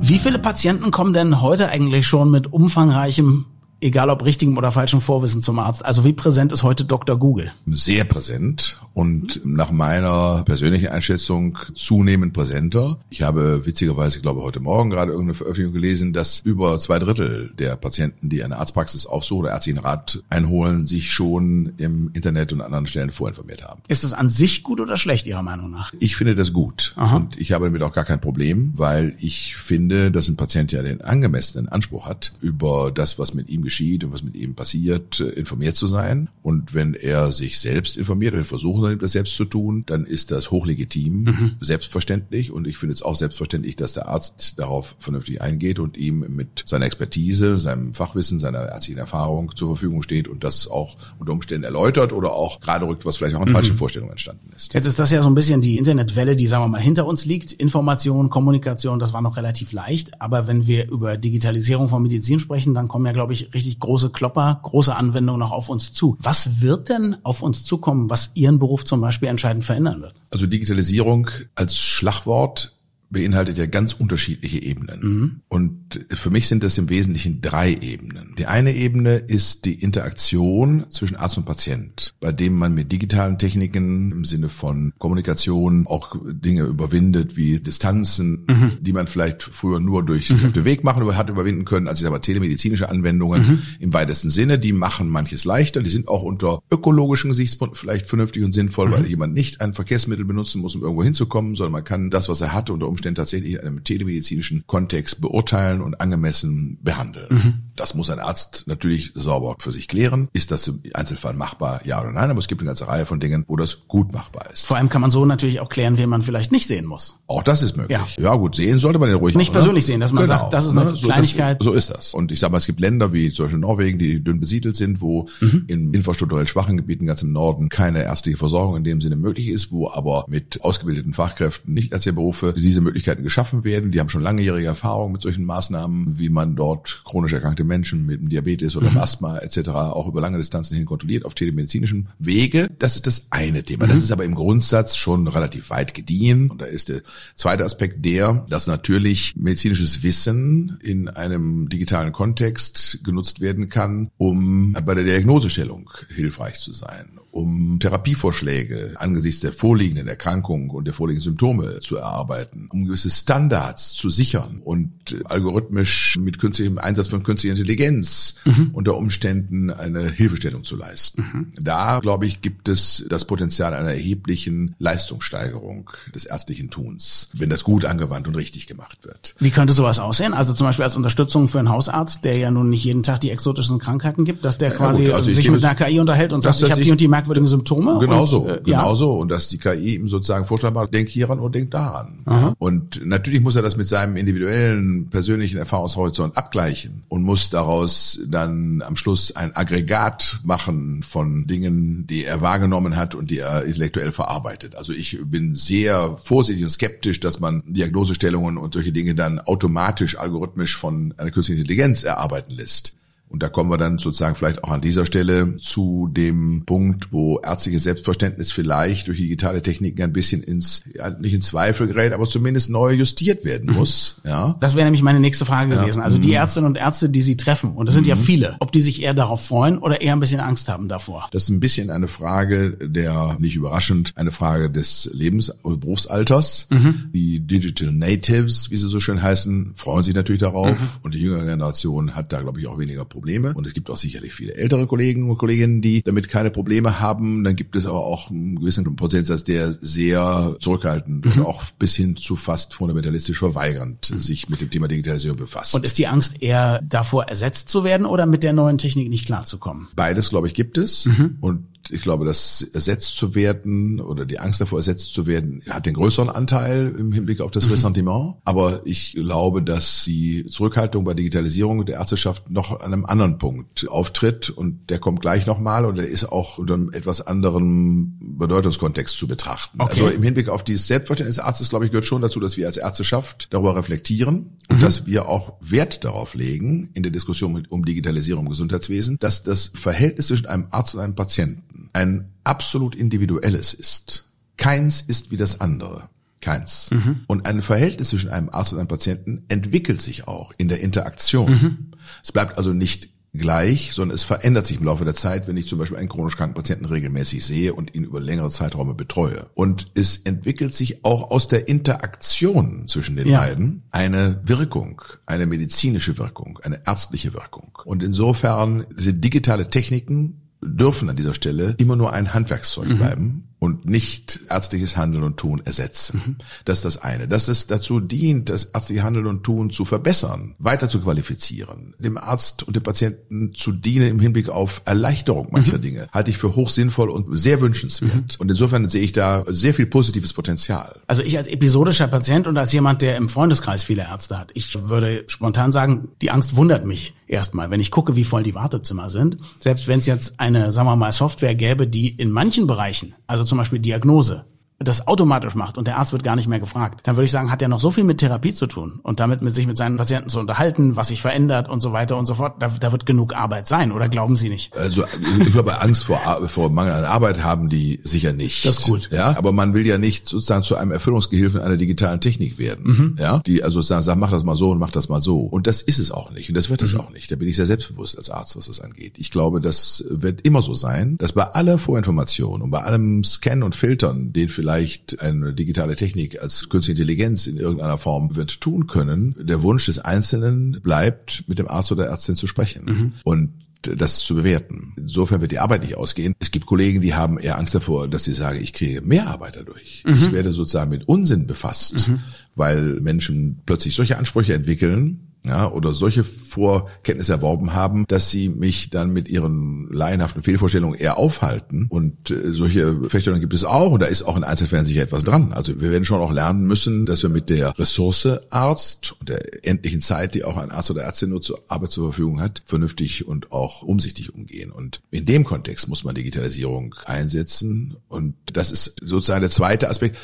Wie 0.00 0.18
viele 0.18 0.38
Patienten 0.38 0.90
kommen 0.90 1.12
denn 1.12 1.40
heute 1.40 1.68
eigentlich 1.68 2.06
schon 2.06 2.30
mit 2.30 2.52
umfangreichem 2.52 3.46
egal 3.80 4.10
ob 4.10 4.24
richtigem 4.24 4.56
oder 4.56 4.72
falschem 4.72 5.00
Vorwissen 5.00 5.42
zum 5.42 5.58
Arzt. 5.58 5.84
Also 5.84 6.04
wie 6.04 6.12
präsent 6.12 6.52
ist 6.52 6.62
heute 6.62 6.84
Dr. 6.84 7.18
Google? 7.18 7.52
Sehr 7.66 8.04
präsent 8.04 8.78
und 8.94 9.40
nach 9.44 9.70
meiner 9.70 10.42
persönlichen 10.44 10.88
Einschätzung 10.88 11.58
zunehmend 11.74 12.32
präsenter. 12.32 12.98
Ich 13.10 13.22
habe 13.22 13.64
witzigerweise, 13.66 14.16
ich 14.16 14.22
glaube 14.22 14.42
heute 14.42 14.60
Morgen 14.60 14.90
gerade 14.90 15.12
irgendeine 15.12 15.34
Veröffentlichung 15.34 15.72
gelesen, 15.72 16.12
dass 16.12 16.40
über 16.40 16.78
zwei 16.78 16.98
Drittel 16.98 17.52
der 17.58 17.76
Patienten, 17.76 18.28
die 18.28 18.42
eine 18.42 18.56
Arztpraxis 18.56 19.06
aufsuchen 19.06 19.44
oder 19.44 19.52
ärztlichen 19.52 19.78
Rat 19.78 20.22
einholen, 20.28 20.86
sich 20.86 21.12
schon 21.12 21.74
im 21.76 22.10
Internet 22.14 22.52
und 22.52 22.60
anderen 22.60 22.86
Stellen 22.86 23.10
vorinformiert 23.10 23.62
haben. 23.62 23.80
Ist 23.88 24.04
das 24.04 24.12
an 24.12 24.28
sich 24.28 24.62
gut 24.62 24.80
oder 24.80 24.96
schlecht 24.96 25.26
Ihrer 25.26 25.42
Meinung 25.42 25.70
nach? 25.70 25.92
Ich 26.00 26.16
finde 26.16 26.34
das 26.34 26.52
gut 26.52 26.94
Aha. 26.96 27.16
und 27.16 27.38
ich 27.40 27.52
habe 27.52 27.66
damit 27.66 27.82
auch 27.82 27.92
gar 27.92 28.04
kein 28.04 28.20
Problem, 28.20 28.72
weil 28.74 29.14
ich 29.20 29.54
finde, 29.56 30.10
dass 30.10 30.28
ein 30.28 30.36
Patient 30.36 30.72
ja 30.72 30.82
den 30.82 31.02
angemessenen 31.02 31.68
Anspruch 31.68 32.06
hat 32.06 32.32
über 32.40 32.90
das, 32.90 33.18
was 33.18 33.34
mit 33.34 33.48
ihm 33.48 33.62
geschieht 33.68 34.02
und 34.02 34.12
was 34.12 34.22
mit 34.22 34.34
ihm 34.34 34.54
passiert, 34.54 35.20
äh, 35.20 35.28
informiert 35.28 35.76
zu 35.76 35.86
sein. 35.86 36.28
Und 36.42 36.72
wenn 36.72 36.94
er 36.94 37.32
sich 37.32 37.58
selbst 37.58 37.96
informiert 37.98 38.34
oder 38.34 38.44
versucht, 38.44 39.02
das 39.02 39.12
selbst 39.12 39.36
zu 39.36 39.44
tun, 39.44 39.84
dann 39.86 40.06
ist 40.06 40.30
das 40.30 40.50
hochlegitim, 40.50 41.24
mhm. 41.24 41.50
selbstverständlich. 41.60 42.50
Und 42.50 42.66
ich 42.66 42.78
finde 42.78 42.94
es 42.94 43.02
auch 43.02 43.14
selbstverständlich, 43.14 43.76
dass 43.76 43.92
der 43.92 44.08
Arzt 44.08 44.58
darauf 44.58 44.96
vernünftig 44.98 45.42
eingeht 45.42 45.78
und 45.78 45.96
ihm 45.98 46.24
mit 46.28 46.64
seiner 46.64 46.86
Expertise, 46.86 47.58
seinem 47.58 47.92
Fachwissen, 47.94 48.38
seiner 48.38 48.68
ärztlichen 48.68 48.98
Erfahrung 48.98 49.54
zur 49.54 49.76
Verfügung 49.76 50.02
steht 50.02 50.28
und 50.28 50.44
das 50.44 50.66
auch 50.66 50.96
unter 51.18 51.32
Umständen 51.32 51.64
erläutert 51.64 52.12
oder 52.12 52.32
auch 52.32 52.60
gerade 52.60 52.86
rückt, 52.86 53.04
was 53.04 53.18
vielleicht 53.18 53.36
auch 53.36 53.42
an 53.42 53.48
mhm. 53.48 53.52
falschen 53.52 53.76
Vorstellungen 53.76 54.12
entstanden 54.12 54.50
ist. 54.56 54.72
Jetzt 54.72 54.86
ist 54.86 54.98
das 54.98 55.10
ja 55.10 55.20
so 55.20 55.28
ein 55.28 55.34
bisschen 55.34 55.60
die 55.60 55.76
Internetwelle, 55.76 56.36
die, 56.36 56.46
sagen 56.46 56.64
wir 56.64 56.68
mal, 56.68 56.80
hinter 56.80 57.06
uns 57.06 57.26
liegt. 57.26 57.52
Information, 57.52 58.30
Kommunikation, 58.30 58.98
das 58.98 59.12
war 59.12 59.20
noch 59.20 59.36
relativ 59.36 59.72
leicht. 59.72 60.20
Aber 60.22 60.46
wenn 60.46 60.66
wir 60.66 60.88
über 60.90 61.18
Digitalisierung 61.18 61.88
von 61.88 62.02
Medizin 62.02 62.38
sprechen, 62.40 62.72
dann 62.72 62.88
kommen 62.88 63.04
ja, 63.04 63.12
glaube 63.12 63.34
ich, 63.34 63.52
richtig 63.58 63.80
große 63.80 64.10
Klopper, 64.10 64.60
große 64.62 64.94
Anwendungen 64.94 65.40
noch 65.40 65.52
auf 65.52 65.68
uns 65.68 65.92
zu. 65.92 66.16
Was 66.20 66.62
wird 66.62 66.88
denn 66.88 67.16
auf 67.24 67.42
uns 67.42 67.64
zukommen, 67.64 68.08
was 68.08 68.30
Ihren 68.34 68.58
Beruf 68.58 68.84
zum 68.84 69.00
Beispiel 69.00 69.28
entscheidend 69.28 69.64
verändern 69.64 70.00
wird? 70.00 70.14
Also 70.30 70.46
Digitalisierung 70.46 71.28
als 71.54 71.76
Schlagwort 71.76 72.77
beinhaltet 73.10 73.56
ja 73.58 73.66
ganz 73.66 73.94
unterschiedliche 73.94 74.62
Ebenen. 74.62 75.00
Mhm. 75.00 75.40
Und 75.48 76.06
für 76.10 76.30
mich 76.30 76.48
sind 76.48 76.62
das 76.62 76.76
im 76.78 76.90
Wesentlichen 76.90 77.40
drei 77.40 77.72
Ebenen. 77.72 78.34
Die 78.36 78.46
eine 78.46 78.74
Ebene 78.74 79.16
ist 79.16 79.64
die 79.64 79.74
Interaktion 79.74 80.86
zwischen 80.90 81.16
Arzt 81.16 81.38
und 81.38 81.44
Patient, 81.44 82.14
bei 82.20 82.32
dem 82.32 82.54
man 82.54 82.74
mit 82.74 82.92
digitalen 82.92 83.38
Techniken 83.38 84.12
im 84.12 84.24
Sinne 84.24 84.48
von 84.48 84.92
Kommunikation 84.98 85.86
auch 85.86 86.16
Dinge 86.30 86.64
überwindet 86.64 87.36
wie 87.36 87.60
Distanzen, 87.60 88.44
mhm. 88.46 88.72
die 88.80 88.92
man 88.92 89.06
vielleicht 89.06 89.42
früher 89.42 89.80
nur 89.80 90.04
durch 90.04 90.30
mhm. 90.30 90.46
auf 90.46 90.52
den 90.52 90.64
Weg 90.64 90.84
machen 90.84 91.16
hat 91.16 91.30
überwinden 91.30 91.64
können. 91.64 91.88
Also 91.88 92.06
aber 92.06 92.20
telemedizinische 92.20 92.88
Anwendungen 92.88 93.46
mhm. 93.46 93.62
im 93.80 93.92
weitesten 93.92 94.30
Sinne, 94.30 94.58
die 94.58 94.72
machen 94.72 95.08
manches 95.08 95.44
leichter. 95.44 95.82
Die 95.82 95.90
sind 95.90 96.08
auch 96.08 96.22
unter 96.22 96.60
ökologischen 96.70 97.30
Gesichtspunkten 97.30 97.78
vielleicht 97.78 98.06
vernünftig 98.06 98.44
und 98.44 98.52
sinnvoll, 98.52 98.92
weil 98.92 99.00
mhm. 99.00 99.08
jemand 99.08 99.34
nicht 99.34 99.60
ein 99.60 99.72
Verkehrsmittel 99.72 100.24
benutzen 100.24 100.60
muss, 100.60 100.76
um 100.76 100.82
irgendwo 100.82 101.02
hinzukommen, 101.02 101.54
sondern 101.56 101.72
man 101.72 101.84
kann 101.84 102.10
das, 102.10 102.28
was 102.28 102.40
er 102.40 102.52
hat, 102.52 102.68
unter 102.70 102.86
Umständen 102.86 102.97
tatsächlich 103.14 103.54
in 103.54 103.60
einem 103.60 103.84
telemedizinischen 103.84 104.64
Kontext 104.66 105.20
beurteilen 105.20 105.80
und 105.82 106.00
angemessen 106.00 106.78
behandeln. 106.82 107.26
Mhm. 107.30 107.54
Das 107.78 107.94
muss 107.94 108.10
ein 108.10 108.18
Arzt 108.18 108.64
natürlich 108.66 109.12
sauber 109.14 109.56
für 109.60 109.72
sich 109.72 109.88
klären. 109.88 110.28
Ist 110.32 110.50
das 110.50 110.66
im 110.68 110.82
Einzelfall 110.94 111.34
machbar, 111.34 111.80
ja 111.84 112.00
oder 112.00 112.10
nein? 112.10 112.30
Aber 112.30 112.38
es 112.38 112.48
gibt 112.48 112.60
eine 112.60 112.68
ganze 112.68 112.88
Reihe 112.88 113.06
von 113.06 113.20
Dingen, 113.20 113.44
wo 113.46 113.56
das 113.56 113.86
gut 113.88 114.12
machbar 114.12 114.50
ist. 114.52 114.66
Vor 114.66 114.76
allem 114.76 114.88
kann 114.88 115.00
man 115.00 115.10
so 115.10 115.24
natürlich 115.24 115.60
auch 115.60 115.68
klären, 115.68 115.96
wen 115.96 116.08
man 116.08 116.22
vielleicht 116.22 116.50
nicht 116.50 116.66
sehen 116.66 116.86
muss. 116.86 117.20
Auch 117.28 117.42
das 117.42 117.62
ist 117.62 117.76
möglich. 117.76 117.96
Ja, 118.16 118.22
ja 118.22 118.34
gut, 118.34 118.56
sehen 118.56 118.80
sollte 118.80 118.98
man 118.98 119.08
den 119.08 119.18
ruhig. 119.18 119.36
Nicht 119.36 119.50
auch, 119.50 119.54
ne? 119.54 119.58
persönlich 119.60 119.84
ne? 119.84 119.86
sehen, 119.86 120.00
dass 120.00 120.12
man 120.12 120.24
genau, 120.24 120.38
sagt, 120.38 120.54
das 120.54 120.66
ist 120.66 120.76
eine 120.76 120.90
ne? 120.90 120.96
so, 120.96 121.06
Kleinigkeit. 121.06 121.60
Das, 121.60 121.64
so 121.64 121.72
ist 121.72 121.90
das. 121.90 122.14
Und 122.14 122.32
ich 122.32 122.40
sage 122.40 122.50
mal, 122.50 122.58
es 122.58 122.66
gibt 122.66 122.80
Länder 122.80 123.12
wie 123.12 123.30
zum 123.30 123.44
Beispiel 123.46 123.60
Norwegen, 123.60 123.98
die 123.98 124.24
dünn 124.24 124.40
besiedelt 124.40 124.74
sind, 124.74 125.00
wo 125.00 125.28
mhm. 125.40 125.64
in 125.68 125.94
infrastrukturell 125.94 126.48
schwachen 126.48 126.76
Gebieten 126.76 127.06
ganz 127.06 127.22
im 127.22 127.32
Norden 127.32 127.68
keine 127.68 128.02
ärztliche 128.02 128.38
Versorgung 128.38 128.76
in 128.76 128.84
dem 128.84 129.00
Sinne 129.00 129.16
möglich 129.16 129.48
ist, 129.48 129.70
wo 129.70 129.88
aber 129.88 130.24
mit 130.26 130.64
ausgebildeten 130.64 131.14
Fachkräften 131.14 131.74
nicht 131.74 131.92
Berufe 132.08 132.54
diese 132.56 132.80
Möglichkeiten 132.80 133.22
geschaffen 133.22 133.62
werden. 133.64 133.90
Die 133.90 134.00
haben 134.00 134.08
schon 134.08 134.22
langjährige 134.22 134.66
Erfahrung 134.66 135.12
mit 135.12 135.22
solchen 135.22 135.44
Maßnahmen, 135.44 136.18
wie 136.18 136.28
man 136.28 136.56
dort 136.56 137.02
chronisch 137.04 137.32
erkrankte 137.32 137.64
Menschen 137.68 138.06
mit 138.06 138.20
dem 138.20 138.28
Diabetes 138.28 138.76
oder 138.76 138.90
mhm. 138.90 138.98
Asthma 138.98 139.38
etc. 139.38 139.68
auch 139.68 140.08
über 140.08 140.20
lange 140.20 140.38
Distanzen 140.38 140.76
hin 140.76 140.86
kontrolliert 140.86 141.24
auf 141.24 141.34
telemedizinischen 141.34 142.08
Wege. 142.18 142.68
Das 142.78 142.96
ist 142.96 143.06
das 143.06 143.28
eine 143.30 143.62
Thema. 143.62 143.86
Mhm. 143.86 143.90
Das 143.90 143.98
ist 143.98 144.10
aber 144.10 144.24
im 144.24 144.34
Grundsatz 144.34 144.96
schon 144.96 145.28
relativ 145.28 145.70
weit 145.70 145.94
gediehen. 145.94 146.50
Und 146.50 146.60
da 146.60 146.66
ist 146.66 146.88
der 146.88 147.02
zweite 147.36 147.64
Aspekt 147.64 148.04
der, 148.04 148.46
dass 148.48 148.66
natürlich 148.66 149.36
medizinisches 149.36 150.02
Wissen 150.02 150.78
in 150.82 151.08
einem 151.08 151.68
digitalen 151.68 152.12
Kontext 152.12 153.00
genutzt 153.04 153.40
werden 153.40 153.68
kann, 153.68 154.10
um 154.16 154.72
bei 154.72 154.94
der 154.94 155.04
Diagnosestellung 155.04 155.90
hilfreich 156.08 156.58
zu 156.58 156.72
sein 156.72 157.18
um 157.30 157.78
Therapievorschläge 157.78 158.94
angesichts 158.96 159.40
der 159.40 159.52
vorliegenden 159.52 160.08
Erkrankung 160.08 160.70
und 160.70 160.86
der 160.86 160.94
vorliegenden 160.94 161.24
Symptome 161.24 161.80
zu 161.80 161.96
erarbeiten, 161.96 162.68
um 162.72 162.84
gewisse 162.84 163.10
Standards 163.10 163.92
zu 163.92 164.10
sichern 164.10 164.60
und 164.64 164.90
algorithmisch 165.24 166.18
mit 166.20 166.38
künstlichem 166.38 166.78
Einsatz 166.78 167.08
von 167.08 167.22
künstlicher 167.22 167.54
Intelligenz 167.54 168.36
mhm. 168.44 168.70
unter 168.72 168.96
Umständen 168.96 169.70
eine 169.70 170.10
Hilfestellung 170.10 170.64
zu 170.64 170.76
leisten. 170.76 171.52
Mhm. 171.56 171.64
Da, 171.64 172.00
glaube 172.00 172.26
ich, 172.26 172.40
gibt 172.40 172.68
es 172.68 173.04
das 173.08 173.26
Potenzial 173.26 173.74
einer 173.74 173.90
erheblichen 173.90 174.74
Leistungssteigerung 174.78 175.90
des 176.14 176.24
ärztlichen 176.24 176.70
Tuns, 176.70 177.28
wenn 177.34 177.50
das 177.50 177.64
gut 177.64 177.84
angewandt 177.84 178.26
und 178.26 178.36
richtig 178.36 178.66
gemacht 178.66 178.98
wird. 179.02 179.34
Wie 179.38 179.50
könnte 179.50 179.72
sowas 179.72 179.98
aussehen? 179.98 180.34
Also 180.34 180.54
zum 180.54 180.66
Beispiel 180.66 180.84
als 180.84 180.96
Unterstützung 180.96 181.48
für 181.48 181.58
einen 181.58 181.68
Hausarzt, 181.68 182.24
der 182.24 182.36
ja 182.36 182.50
nun 182.50 182.70
nicht 182.70 182.84
jeden 182.84 183.02
Tag 183.02 183.20
die 183.20 183.30
exotischen 183.30 183.78
Krankheiten 183.78 184.24
gibt, 184.24 184.44
dass 184.44 184.58
der 184.58 184.70
quasi 184.70 185.04
ja, 185.04 185.14
also 185.14 185.30
sich 185.30 185.50
mit 185.50 185.64
einer 185.64 185.74
KI 185.74 186.00
unterhält 186.00 186.32
und 186.32 186.42
sagt, 186.42 186.62
ich 186.62 186.70
habe 186.70 186.80
die 186.80 186.90
und 186.90 187.00
die 187.00 187.08
merkwürdigen 187.18 187.48
Symptome. 187.48 187.98
Genauso, 187.98 188.40
und, 188.40 188.48
äh, 188.48 188.60
genauso. 188.64 189.14
Ja. 189.14 189.20
Und 189.22 189.30
dass 189.30 189.48
die 189.48 189.58
KI 189.58 189.96
ihm 189.96 190.08
sozusagen 190.08 190.46
vorschlagen 190.46 190.74
macht, 190.74 190.94
denk 190.94 191.08
hieran 191.08 191.40
und 191.40 191.54
denk 191.54 191.70
daran. 191.70 192.20
Aha. 192.24 192.54
Und 192.58 193.04
natürlich 193.04 193.40
muss 193.40 193.56
er 193.56 193.62
das 193.62 193.76
mit 193.76 193.88
seinem 193.88 194.16
individuellen, 194.16 195.08
persönlichen 195.10 195.58
Erfahrungshorizont 195.58 196.36
abgleichen 196.36 197.02
und 197.08 197.22
muss 197.22 197.50
daraus 197.50 198.20
dann 198.28 198.82
am 198.82 198.96
Schluss 198.96 199.34
ein 199.34 199.54
Aggregat 199.56 200.40
machen 200.44 201.02
von 201.02 201.46
Dingen, 201.46 202.06
die 202.06 202.24
er 202.24 202.40
wahrgenommen 202.40 202.96
hat 202.96 203.14
und 203.14 203.30
die 203.30 203.38
er 203.38 203.64
intellektuell 203.64 204.12
verarbeitet. 204.12 204.76
Also 204.76 204.92
ich 204.92 205.18
bin 205.24 205.54
sehr 205.54 206.16
vorsichtig 206.22 206.64
und 206.64 206.70
skeptisch, 206.70 207.20
dass 207.20 207.40
man 207.40 207.62
Diagnosestellungen 207.66 208.58
und 208.58 208.74
solche 208.74 208.92
Dinge 208.92 209.14
dann 209.14 209.40
automatisch 209.40 210.16
algorithmisch 210.18 210.76
von 210.76 211.14
einer 211.16 211.30
künstlichen 211.30 211.60
Intelligenz 211.60 212.04
erarbeiten 212.04 212.54
lässt. 212.54 212.97
Und 213.30 213.42
da 213.42 213.48
kommen 213.48 213.70
wir 213.70 213.76
dann 213.76 213.98
sozusagen 213.98 214.34
vielleicht 214.34 214.64
auch 214.64 214.70
an 214.70 214.80
dieser 214.80 215.04
Stelle 215.04 215.56
zu 215.58 216.08
dem 216.10 216.64
Punkt, 216.64 217.12
wo 217.12 217.38
ärztliches 217.40 217.82
Selbstverständnis 217.82 218.52
vielleicht 218.52 219.08
durch 219.08 219.18
digitale 219.18 219.62
Techniken 219.62 220.02
ein 220.02 220.12
bisschen 220.12 220.42
ins, 220.42 220.82
ja, 220.94 221.10
nicht 221.10 221.34
in 221.34 221.42
Zweifel 221.42 221.88
gerät, 221.88 222.12
aber 222.12 222.24
zumindest 222.26 222.70
neu 222.70 222.92
justiert 222.92 223.44
werden 223.44 223.68
mhm. 223.70 223.76
muss. 223.76 224.20
Ja. 224.24 224.56
Das 224.60 224.76
wäre 224.76 224.84
nämlich 224.84 225.02
meine 225.02 225.20
nächste 225.20 225.44
Frage 225.44 225.74
ja. 225.74 225.82
gewesen. 225.82 226.02
Also 226.02 226.16
die 226.16 226.28
mhm. 226.28 226.34
Ärztinnen 226.34 226.68
und 226.68 226.76
Ärzte, 226.76 227.10
die 227.10 227.20
Sie 227.20 227.36
treffen, 227.36 227.72
und 227.72 227.86
das 227.86 227.94
sind 227.94 228.04
mhm. 228.04 228.10
ja 228.10 228.16
viele, 228.16 228.56
ob 228.60 228.72
die 228.72 228.80
sich 228.80 229.02
eher 229.02 229.14
darauf 229.14 229.46
freuen 229.46 229.76
oder 229.78 230.00
eher 230.00 230.14
ein 230.14 230.20
bisschen 230.20 230.40
Angst 230.40 230.68
haben 230.68 230.88
davor? 230.88 231.28
Das 231.32 231.44
ist 231.44 231.48
ein 231.50 231.60
bisschen 231.60 231.90
eine 231.90 232.08
Frage 232.08 232.78
der, 232.80 233.36
nicht 233.38 233.56
überraschend, 233.56 234.12
eine 234.16 234.30
Frage 234.30 234.70
des 234.70 235.10
Lebens- 235.12 235.52
oder 235.64 235.76
Berufsalters. 235.76 236.66
Mhm. 236.70 237.10
Die 237.12 237.40
Digital 237.40 237.92
Natives, 237.92 238.70
wie 238.70 238.76
sie 238.76 238.88
so 238.88 239.00
schön 239.00 239.22
heißen, 239.22 239.74
freuen 239.76 240.02
sich 240.02 240.14
natürlich 240.14 240.40
darauf. 240.40 240.70
Mhm. 240.70 240.88
Und 241.02 241.14
die 241.14 241.20
jüngere 241.20 241.44
Generation 241.44 242.14
hat 242.14 242.32
da, 242.32 242.40
glaube 242.40 242.58
ich, 242.60 242.66
auch 242.66 242.78
weniger 242.78 243.04
Probleme. 243.04 243.17
Und 243.54 243.66
es 243.66 243.74
gibt 243.74 243.90
auch 243.90 243.96
sicherlich 243.96 244.32
viele 244.32 244.54
ältere 244.54 244.86
Kollegen 244.86 245.30
und 245.30 245.38
Kolleginnen, 245.38 245.82
die 245.82 246.02
damit 246.02 246.28
keine 246.28 246.50
Probleme 246.50 247.00
haben. 247.00 247.44
Dann 247.44 247.56
gibt 247.56 247.76
es 247.76 247.86
aber 247.86 248.04
auch 248.04 248.30
einen 248.30 248.60
gewissen 248.60 248.96
Prozentsatz, 248.96 249.44
der 249.44 249.72
sehr 249.72 250.56
zurückhaltend 250.60 251.24
mhm. 251.24 251.32
und 251.32 251.46
auch 251.46 251.64
bis 251.78 251.94
hin 251.94 252.16
zu 252.16 252.36
fast 252.36 252.74
fundamentalistisch 252.74 253.38
verweigernd 253.38 254.10
mhm. 254.10 254.20
sich 254.20 254.48
mit 254.48 254.60
dem 254.60 254.70
Thema 254.70 254.88
Digitalisierung 254.88 255.38
befasst. 255.38 255.74
Und 255.74 255.84
ist 255.84 255.98
die 255.98 256.06
Angst 256.06 256.42
eher 256.42 256.80
davor, 256.82 257.24
ersetzt 257.24 257.68
zu 257.68 257.84
werden 257.84 258.06
oder 258.06 258.26
mit 258.26 258.42
der 258.42 258.52
neuen 258.52 258.78
Technik 258.78 259.08
nicht 259.08 259.26
klarzukommen? 259.26 259.88
Beides, 259.94 260.30
glaube 260.30 260.46
ich, 260.46 260.54
gibt 260.54 260.78
es. 260.78 261.06
Mhm. 261.06 261.36
Und 261.40 261.64
ich 261.90 262.02
glaube, 262.02 262.24
das 262.24 262.62
ersetzt 262.72 263.16
zu 263.16 263.34
werden 263.34 264.00
oder 264.00 264.26
die 264.26 264.38
Angst 264.38 264.60
davor 264.60 264.78
ersetzt 264.78 265.12
zu 265.12 265.26
werden, 265.26 265.62
hat 265.68 265.86
den 265.86 265.94
größeren 265.94 266.28
Anteil 266.28 266.94
im 266.98 267.12
Hinblick 267.12 267.40
auf 267.40 267.50
das 267.50 267.66
mhm. 267.66 267.72
Ressentiment. 267.72 268.36
Aber 268.44 268.80
ich 268.84 269.14
glaube, 269.14 269.62
dass 269.62 270.04
die 270.04 270.46
Zurückhaltung 270.46 271.04
bei 271.04 271.14
Digitalisierung 271.14 271.84
der 271.86 271.96
Ärzteschaft 271.96 272.50
noch 272.50 272.80
an 272.80 272.92
einem 272.92 273.04
anderen 273.04 273.38
Punkt 273.38 273.88
auftritt 273.88 274.50
und 274.50 274.90
der 274.90 274.98
kommt 274.98 275.20
gleich 275.20 275.46
nochmal 275.46 275.84
und 275.84 275.96
der 275.96 276.08
ist 276.08 276.30
auch 276.30 276.58
unter 276.58 276.74
einem 276.74 276.92
etwas 276.92 277.26
anderen 277.26 278.18
Bedeutungskontext 278.20 279.16
zu 279.16 279.26
betrachten. 279.26 279.80
Okay. 279.80 280.02
Also 280.02 280.08
im 280.08 280.22
Hinblick 280.22 280.48
auf 280.48 280.64
dieses 280.64 280.86
Selbstverständnis 280.86 281.36
des 281.36 281.44
Arztes, 281.44 281.68
glaube 281.68 281.84
ich, 281.84 281.90
gehört 281.90 282.06
schon 282.06 282.22
dazu, 282.22 282.40
dass 282.40 282.56
wir 282.56 282.66
als 282.66 282.76
Ärzteschaft 282.76 283.48
darüber 283.50 283.76
reflektieren 283.76 284.56
und 284.68 284.78
mhm. 284.78 284.82
dass 284.82 285.06
wir 285.06 285.28
auch 285.28 285.54
Wert 285.60 286.04
darauf 286.04 286.34
legen 286.34 286.90
in 286.94 287.02
der 287.02 287.12
Diskussion 287.12 287.66
um 287.68 287.84
Digitalisierung 287.84 288.44
im 288.44 288.50
Gesundheitswesen, 288.50 289.18
dass 289.18 289.42
das 289.42 289.70
Verhältnis 289.74 290.28
zwischen 290.28 290.46
einem 290.46 290.66
Arzt 290.70 290.94
und 290.94 291.00
einem 291.00 291.14
Patienten 291.14 291.77
ein 291.98 292.32
absolut 292.44 292.94
individuelles 292.94 293.74
ist. 293.74 294.30
Keins 294.56 295.02
ist 295.02 295.30
wie 295.30 295.36
das 295.36 295.60
andere. 295.60 296.08
Keins. 296.40 296.90
Mhm. 296.92 297.22
Und 297.26 297.46
ein 297.46 297.60
Verhältnis 297.60 298.10
zwischen 298.10 298.30
einem 298.30 298.48
Arzt 298.50 298.72
und 298.72 298.78
einem 298.78 298.88
Patienten 298.88 299.44
entwickelt 299.48 300.00
sich 300.00 300.28
auch 300.28 300.52
in 300.56 300.68
der 300.68 300.80
Interaktion. 300.80 301.50
Mhm. 301.50 301.90
Es 302.22 302.30
bleibt 302.30 302.56
also 302.56 302.72
nicht 302.72 303.10
gleich, 303.34 303.92
sondern 303.92 304.14
es 304.14 304.22
verändert 304.22 304.66
sich 304.66 304.78
im 304.78 304.84
Laufe 304.84 305.04
der 305.04 305.14
Zeit, 305.14 305.48
wenn 305.48 305.56
ich 305.56 305.66
zum 305.66 305.78
Beispiel 305.78 305.98
einen 305.98 306.08
chronisch 306.08 306.36
kranken 306.36 306.54
Patienten 306.54 306.86
regelmäßig 306.86 307.44
sehe 307.44 307.74
und 307.74 307.94
ihn 307.94 308.04
über 308.04 308.20
längere 308.20 308.50
Zeiträume 308.50 308.94
betreue. 308.94 309.50
Und 309.54 309.90
es 309.94 310.18
entwickelt 310.18 310.74
sich 310.74 311.04
auch 311.04 311.30
aus 311.30 311.48
der 311.48 311.68
Interaktion 311.68 312.86
zwischen 312.86 313.16
den 313.16 313.28
ja. 313.28 313.40
beiden 313.40 313.82
eine 313.90 314.40
Wirkung, 314.44 315.02
eine 315.26 315.46
medizinische 315.46 316.18
Wirkung, 316.18 316.60
eine 316.62 316.82
ärztliche 316.86 317.34
Wirkung. 317.34 317.76
Und 317.84 318.02
insofern 318.04 318.86
sind 318.94 319.22
digitale 319.24 319.70
Techniken 319.70 320.47
dürfen 320.60 321.08
an 321.08 321.16
dieser 321.16 321.34
Stelle 321.34 321.74
immer 321.78 321.96
nur 321.96 322.12
ein 322.12 322.34
Handwerkszeug 322.34 322.88
mhm. 322.88 322.98
bleiben 322.98 323.47
und 323.58 323.86
nicht 323.86 324.40
ärztliches 324.48 324.96
Handeln 324.96 325.24
und 325.24 325.36
Tun 325.36 325.62
ersetzen. 325.64 326.22
Mhm. 326.24 326.36
Das 326.64 326.78
ist 326.78 326.84
das 326.84 326.98
eine. 326.98 327.26
Dass 327.26 327.48
es 327.48 327.66
dazu 327.66 328.00
dient, 328.00 328.50
das 328.50 328.64
ärztliche 328.64 329.02
Handeln 329.02 329.26
und 329.26 329.42
Tun 329.42 329.70
zu 329.70 329.84
verbessern, 329.84 330.54
weiter 330.58 330.88
zu 330.88 331.00
qualifizieren, 331.00 331.94
dem 331.98 332.18
Arzt 332.18 332.62
und 332.62 332.76
dem 332.76 332.82
Patienten 332.82 333.54
zu 333.54 333.72
dienen 333.72 334.08
im 334.08 334.20
Hinblick 334.20 334.48
auf 334.48 334.82
Erleichterung 334.84 335.48
mancher 335.50 335.78
mhm. 335.78 335.82
Dinge, 335.82 336.08
halte 336.12 336.30
ich 336.30 336.38
für 336.38 336.54
hoch 336.54 336.68
sinnvoll 336.68 337.10
und 337.10 337.36
sehr 337.36 337.60
wünschenswert. 337.60 338.14
Mhm. 338.14 338.40
Und 338.40 338.50
insofern 338.50 338.88
sehe 338.88 339.02
ich 339.02 339.12
da 339.12 339.44
sehr 339.48 339.74
viel 339.74 339.86
positives 339.86 340.32
Potenzial. 340.32 341.00
Also 341.06 341.22
ich 341.22 341.36
als 341.36 341.48
episodischer 341.48 342.06
Patient 342.06 342.46
und 342.46 342.56
als 342.56 342.72
jemand, 342.72 343.02
der 343.02 343.16
im 343.16 343.28
Freundeskreis 343.28 343.82
viele 343.82 344.02
Ärzte 344.02 344.38
hat, 344.38 344.52
ich 344.54 344.88
würde 344.88 345.24
spontan 345.26 345.72
sagen, 345.72 346.08
die 346.22 346.30
Angst 346.30 346.54
wundert 346.54 346.86
mich 346.86 347.14
erstmal, 347.26 347.70
wenn 347.70 347.80
ich 347.80 347.90
gucke, 347.90 348.16
wie 348.16 348.24
voll 348.24 348.42
die 348.42 348.54
Wartezimmer 348.54 349.10
sind. 349.10 349.36
Selbst 349.60 349.88
wenn 349.88 350.00
es 350.00 350.06
jetzt 350.06 350.40
eine, 350.40 350.72
sagen 350.72 350.88
wir 350.88 350.96
mal, 350.96 351.12
Software 351.12 351.54
gäbe, 351.54 351.86
die 351.86 352.08
in 352.08 352.30
manchen 352.30 352.66
Bereichen, 352.66 353.14
also 353.26 353.44
zum 353.48 353.58
Beispiel 353.58 353.78
Diagnose, 353.78 354.44
das 354.80 355.08
automatisch 355.08 355.56
macht 355.56 355.76
und 355.76 355.88
der 355.88 355.98
Arzt 355.98 356.12
wird 356.12 356.22
gar 356.22 356.36
nicht 356.36 356.46
mehr 356.46 356.60
gefragt, 356.60 357.00
dann 357.02 357.16
würde 357.16 357.24
ich 357.24 357.32
sagen, 357.32 357.50
hat 357.50 357.60
er 357.62 357.68
noch 357.68 357.80
so 357.80 357.90
viel 357.90 358.04
mit 358.04 358.18
Therapie 358.18 358.54
zu 358.54 358.66
tun 358.66 359.00
und 359.02 359.18
damit 359.18 359.42
mit 359.42 359.52
sich 359.52 359.66
mit 359.66 359.76
seinen 359.76 359.96
Patienten 359.96 360.28
zu 360.28 360.38
unterhalten, 360.38 360.94
was 360.94 361.08
sich 361.08 361.20
verändert 361.20 361.68
und 361.68 361.80
so 361.80 361.92
weiter 361.92 362.16
und 362.16 362.26
so 362.26 362.34
fort. 362.34 362.56
Da, 362.60 362.68
da 362.68 362.92
wird 362.92 363.04
genug 363.04 363.34
Arbeit 363.34 363.66
sein, 363.66 363.90
oder 363.90 364.08
glauben 364.08 364.36
Sie 364.36 364.48
nicht? 364.48 364.76
Also 364.76 365.04
ich 365.40 365.52
glaube, 365.52 365.80
Angst 365.80 366.04
vor, 366.04 366.20
vor 366.46 366.70
Mangel 366.70 366.92
an 366.92 367.04
Arbeit 367.04 367.42
haben 367.42 367.68
die 367.68 368.00
sicher 368.04 368.32
nicht. 368.32 368.64
Das 368.64 368.78
ist 368.78 368.84
gut. 368.84 369.10
Ja, 369.10 369.36
aber 369.36 369.50
man 369.50 369.74
will 369.74 369.84
ja 369.84 369.98
nicht 369.98 370.28
sozusagen 370.28 370.62
zu 370.62 370.76
einem 370.76 370.92
Erfüllungsgehilfen 370.92 371.60
einer 371.60 371.76
digitalen 371.76 372.20
Technik 372.20 372.58
werden. 372.58 372.84
Mhm. 372.86 373.16
Ja, 373.18 373.40
die 373.40 373.64
also 373.64 373.80
sozusagen 373.80 374.02
sagt, 374.02 374.20
mach 374.20 374.30
das 374.30 374.44
mal 374.44 374.54
so 374.54 374.70
und 374.70 374.78
mach 374.78 374.92
das 374.92 375.08
mal 375.08 375.20
so. 375.20 375.40
Und 375.40 375.66
das 375.66 375.82
ist 375.82 375.98
es 375.98 376.12
auch 376.12 376.30
nicht 376.30 376.50
und 376.50 376.54
das 376.54 376.70
wird 376.70 376.82
es 376.82 376.94
mhm. 376.94 377.00
auch 377.00 377.10
nicht. 377.10 377.32
Da 377.32 377.36
bin 377.36 377.48
ich 377.48 377.56
sehr 377.56 377.66
selbstbewusst 377.66 378.16
als 378.16 378.30
Arzt, 378.30 378.56
was 378.56 378.66
das 378.66 378.80
angeht. 378.80 379.14
Ich 379.16 379.32
glaube, 379.32 379.60
das 379.60 380.04
wird 380.08 380.42
immer 380.42 380.62
so 380.62 380.76
sein, 380.76 381.18
dass 381.18 381.32
bei 381.32 381.44
aller 381.44 381.78
Vorinformation 381.78 382.62
und 382.62 382.70
bei 382.70 382.82
allem 382.82 383.24
Scannen 383.24 383.64
und 383.64 383.74
Filtern, 383.74 384.32
den 384.32 384.48
vielleicht 384.48 384.67
ein 384.68 385.54
digitale 385.56 385.96
Technik 385.96 386.40
als 386.42 386.68
künstliche 386.68 387.00
Intelligenz 387.00 387.46
in 387.46 387.56
irgendeiner 387.56 387.98
Form 387.98 388.36
wird 388.36 388.60
tun 388.60 388.86
können, 388.86 389.34
der 389.38 389.62
Wunsch 389.62 389.86
des 389.86 389.98
Einzelnen 389.98 390.80
bleibt, 390.82 391.44
mit 391.46 391.58
dem 391.58 391.68
Arzt 391.68 391.92
oder 391.92 392.06
Ärztin 392.06 392.34
zu 392.34 392.46
sprechen. 392.46 392.84
Mhm. 392.84 393.12
Und 393.24 393.52
das 393.82 394.18
zu 394.18 394.34
bewerten. 394.34 394.92
Insofern 394.98 395.40
wird 395.40 395.52
die 395.52 395.60
Arbeit 395.60 395.82
nicht 395.82 395.96
ausgehen. 395.96 396.34
Es 396.40 396.50
gibt 396.50 396.66
Kollegen, 396.66 397.00
die 397.00 397.14
haben 397.14 397.38
eher 397.38 397.58
Angst 397.58 397.74
davor, 397.74 398.08
dass 398.08 398.24
sie 398.24 398.32
sagen, 398.32 398.60
ich 398.60 398.72
kriege 398.72 399.02
mehr 399.02 399.28
Arbeit 399.28 399.56
dadurch. 399.56 400.02
Mhm. 400.04 400.14
Ich 400.14 400.32
werde 400.32 400.52
sozusagen 400.52 400.90
mit 400.90 401.06
Unsinn 401.08 401.46
befasst, 401.46 402.08
mhm. 402.08 402.20
weil 402.56 403.00
Menschen 403.00 403.60
plötzlich 403.66 403.94
solche 403.94 404.18
Ansprüche 404.18 404.54
entwickeln, 404.54 405.27
ja, 405.44 405.70
oder 405.70 405.94
solche 405.94 406.24
Vorkenntnisse 406.24 407.32
erworben 407.32 407.72
haben, 407.72 408.04
dass 408.08 408.30
sie 408.30 408.48
mich 408.48 408.90
dann 408.90 409.12
mit 409.12 409.28
ihren 409.28 409.88
laienhaften 409.90 410.42
Fehlvorstellungen 410.42 410.98
eher 410.98 411.16
aufhalten. 411.16 411.86
Und 411.88 412.30
äh, 412.30 412.52
solche 412.52 413.08
Feststellungen 413.08 413.40
gibt 413.40 413.54
es 413.54 413.64
auch 413.64 413.92
und 413.92 414.02
da 414.02 414.06
ist 414.06 414.22
auch 414.22 414.36
in 414.36 414.44
Einzelfällen 414.44 414.84
sicher 414.84 415.02
etwas 415.02 415.24
dran. 415.24 415.52
Also 415.52 415.80
wir 415.80 415.90
werden 415.90 416.04
schon 416.04 416.20
auch 416.20 416.32
lernen 416.32 416.64
müssen, 416.64 417.06
dass 417.06 417.22
wir 417.22 417.30
mit 417.30 417.50
der 417.50 417.78
Ressource 417.78 418.28
Arzt 418.50 419.14
und 419.20 419.28
der 419.28 419.64
endlichen 419.64 420.02
Zeit, 420.02 420.34
die 420.34 420.44
auch 420.44 420.56
ein 420.56 420.70
Arzt 420.70 420.90
oder 420.90 421.02
Ärztin 421.02 421.30
nur 421.30 421.40
zur 421.40 421.60
Arbeit 421.68 421.92
zur 421.92 422.08
Verfügung 422.08 422.40
hat, 422.40 422.62
vernünftig 422.66 423.26
und 423.26 423.52
auch 423.52 423.82
umsichtig 423.82 424.34
umgehen. 424.34 424.70
Und 424.70 425.00
in 425.10 425.24
dem 425.24 425.44
Kontext 425.44 425.88
muss 425.88 426.04
man 426.04 426.14
Digitalisierung 426.14 426.94
einsetzen. 427.06 427.96
Und 428.08 428.34
das 428.52 428.70
ist 428.70 428.96
sozusagen 429.00 429.42
der 429.42 429.50
zweite 429.50 429.88
Aspekt. 429.88 430.18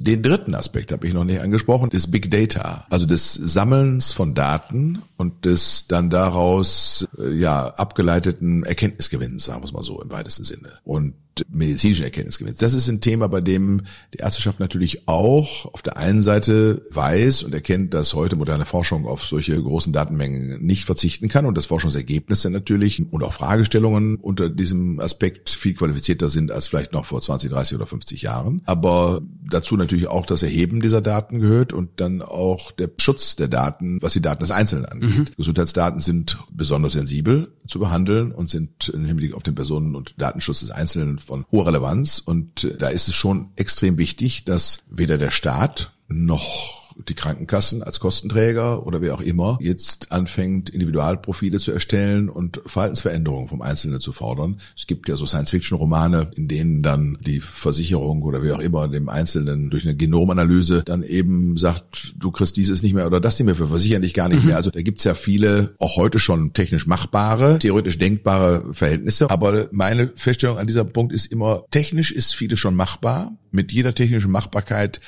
Den 0.00 0.22
dritten 0.22 0.54
Aspekt 0.54 0.92
habe 0.92 1.08
ich 1.08 1.12
noch 1.12 1.24
nicht 1.24 1.40
angesprochen, 1.40 1.90
des 1.90 2.08
Big 2.08 2.30
Data, 2.30 2.86
also 2.88 3.04
des 3.04 3.34
Sammelns 3.34 4.12
von 4.12 4.32
Daten 4.32 5.02
und 5.16 5.44
des 5.44 5.88
dann 5.88 6.08
daraus 6.08 7.08
äh, 7.18 7.32
ja 7.32 7.66
abgeleiteten 7.74 8.62
Erkenntnisgewinns, 8.62 9.44
sagen 9.44 9.60
wir 9.60 9.64
es 9.64 9.72
mal 9.72 9.82
so 9.82 10.00
im 10.00 10.12
weitesten 10.12 10.44
Sinne. 10.44 10.74
Und 10.84 11.14
medizinischen 11.48 12.04
Erkenntnisgewinns. 12.04 12.58
Das 12.58 12.74
ist 12.74 12.88
ein 12.88 13.00
Thema, 13.00 13.28
bei 13.28 13.40
dem 13.40 13.82
die 14.14 14.18
Ärzteschaft 14.18 14.60
natürlich 14.60 15.08
auch 15.08 15.72
auf 15.72 15.82
der 15.82 15.96
einen 15.96 16.22
Seite 16.22 16.86
weiß 16.90 17.42
und 17.42 17.54
erkennt, 17.54 17.94
dass 17.94 18.14
heute 18.14 18.36
moderne 18.36 18.64
Forschung 18.64 19.06
auf 19.06 19.24
solche 19.24 19.60
großen 19.60 19.92
Datenmengen 19.92 20.64
nicht 20.64 20.84
verzichten 20.84 21.28
kann 21.28 21.46
und 21.46 21.56
dass 21.56 21.66
Forschungsergebnisse 21.66 22.50
natürlich 22.50 23.02
und 23.10 23.22
auch 23.22 23.32
Fragestellungen 23.32 24.16
unter 24.16 24.48
diesem 24.48 25.00
Aspekt 25.00 25.50
viel 25.50 25.74
qualifizierter 25.74 26.30
sind 26.30 26.52
als 26.52 26.66
vielleicht 26.66 26.92
noch 26.92 27.06
vor 27.06 27.20
20, 27.20 27.50
30 27.50 27.76
oder 27.76 27.86
50 27.86 28.22
Jahren. 28.22 28.62
Aber 28.64 29.20
dazu 29.50 29.76
natürlich 29.76 30.08
auch 30.08 30.26
das 30.26 30.42
Erheben 30.42 30.80
dieser 30.80 31.00
Daten 31.00 31.40
gehört 31.40 31.72
und 31.72 32.00
dann 32.00 32.22
auch 32.22 32.72
der 32.72 32.90
Schutz 32.98 33.36
der 33.36 33.48
Daten, 33.48 34.00
was 34.02 34.12
die 34.12 34.22
Daten 34.22 34.40
des 34.40 34.50
Einzelnen 34.50 34.86
angeht. 34.86 35.18
Mhm. 35.18 35.26
Gesundheitsdaten 35.36 36.00
sind 36.00 36.38
besonders 36.50 36.92
sensibel 36.92 37.52
zu 37.68 37.78
behandeln 37.78 38.32
und 38.32 38.50
sind 38.50 38.88
im 38.88 39.04
Hinblick 39.04 39.34
auf 39.34 39.42
den 39.42 39.54
Personen- 39.54 39.94
und 39.94 40.14
Datenschutz 40.18 40.60
des 40.60 40.70
Einzelnen 40.70 41.18
von 41.18 41.44
hoher 41.52 41.66
Relevanz. 41.66 42.18
Und 42.18 42.64
äh, 42.64 42.76
da 42.76 42.88
ist 42.88 43.08
es 43.08 43.14
schon 43.14 43.50
extrem 43.56 43.98
wichtig, 43.98 44.44
dass 44.44 44.80
weder 44.90 45.18
der 45.18 45.30
Staat 45.30 45.92
noch 46.08 46.77
die 47.06 47.14
Krankenkassen 47.14 47.82
als 47.82 48.00
Kostenträger 48.00 48.86
oder 48.86 49.00
wer 49.00 49.14
auch 49.14 49.20
immer 49.20 49.58
jetzt 49.60 50.10
anfängt, 50.10 50.70
Individualprofile 50.70 51.58
zu 51.58 51.72
erstellen 51.72 52.28
und 52.28 52.60
Verhaltensveränderungen 52.66 53.48
vom 53.48 53.62
Einzelnen 53.62 54.00
zu 54.00 54.12
fordern. 54.12 54.60
Es 54.76 54.86
gibt 54.86 55.08
ja 55.08 55.16
so 55.16 55.26
Science-Fiction-Romane, 55.26 56.30
in 56.34 56.48
denen 56.48 56.82
dann 56.82 57.18
die 57.20 57.40
Versicherung 57.40 58.22
oder 58.22 58.42
wer 58.42 58.56
auch 58.56 58.60
immer 58.60 58.88
dem 58.88 59.08
Einzelnen 59.08 59.70
durch 59.70 59.84
eine 59.84 59.96
Genomanalyse 59.96 60.82
dann 60.84 61.02
eben 61.02 61.56
sagt, 61.56 62.14
du 62.16 62.30
kriegst 62.30 62.56
dieses 62.56 62.82
nicht 62.82 62.94
mehr 62.94 63.06
oder 63.06 63.20
das 63.20 63.38
nicht 63.38 63.46
mehr, 63.46 63.58
wir 63.58 63.68
versichern 63.68 64.02
dich 64.02 64.14
gar 64.14 64.28
nicht 64.28 64.40
mhm. 64.40 64.48
mehr. 64.48 64.56
Also 64.56 64.70
da 64.70 64.82
gibt's 64.82 65.04
ja 65.04 65.14
viele, 65.14 65.74
auch 65.78 65.96
heute 65.96 66.18
schon 66.18 66.52
technisch 66.52 66.86
machbare, 66.86 67.58
theoretisch 67.58 67.98
denkbare 67.98 68.74
Verhältnisse. 68.74 69.30
Aber 69.30 69.68
meine 69.72 70.12
Feststellung 70.16 70.58
an 70.58 70.66
dieser 70.66 70.84
Punkt 70.84 71.12
ist 71.12 71.26
immer, 71.26 71.64
technisch 71.70 72.12
ist 72.12 72.34
vieles 72.34 72.58
schon 72.58 72.74
machbar. 72.74 73.32
Mit 73.50 73.72
jeder 73.72 73.94
technischen 73.94 74.30
Machbarkeit 74.30 75.00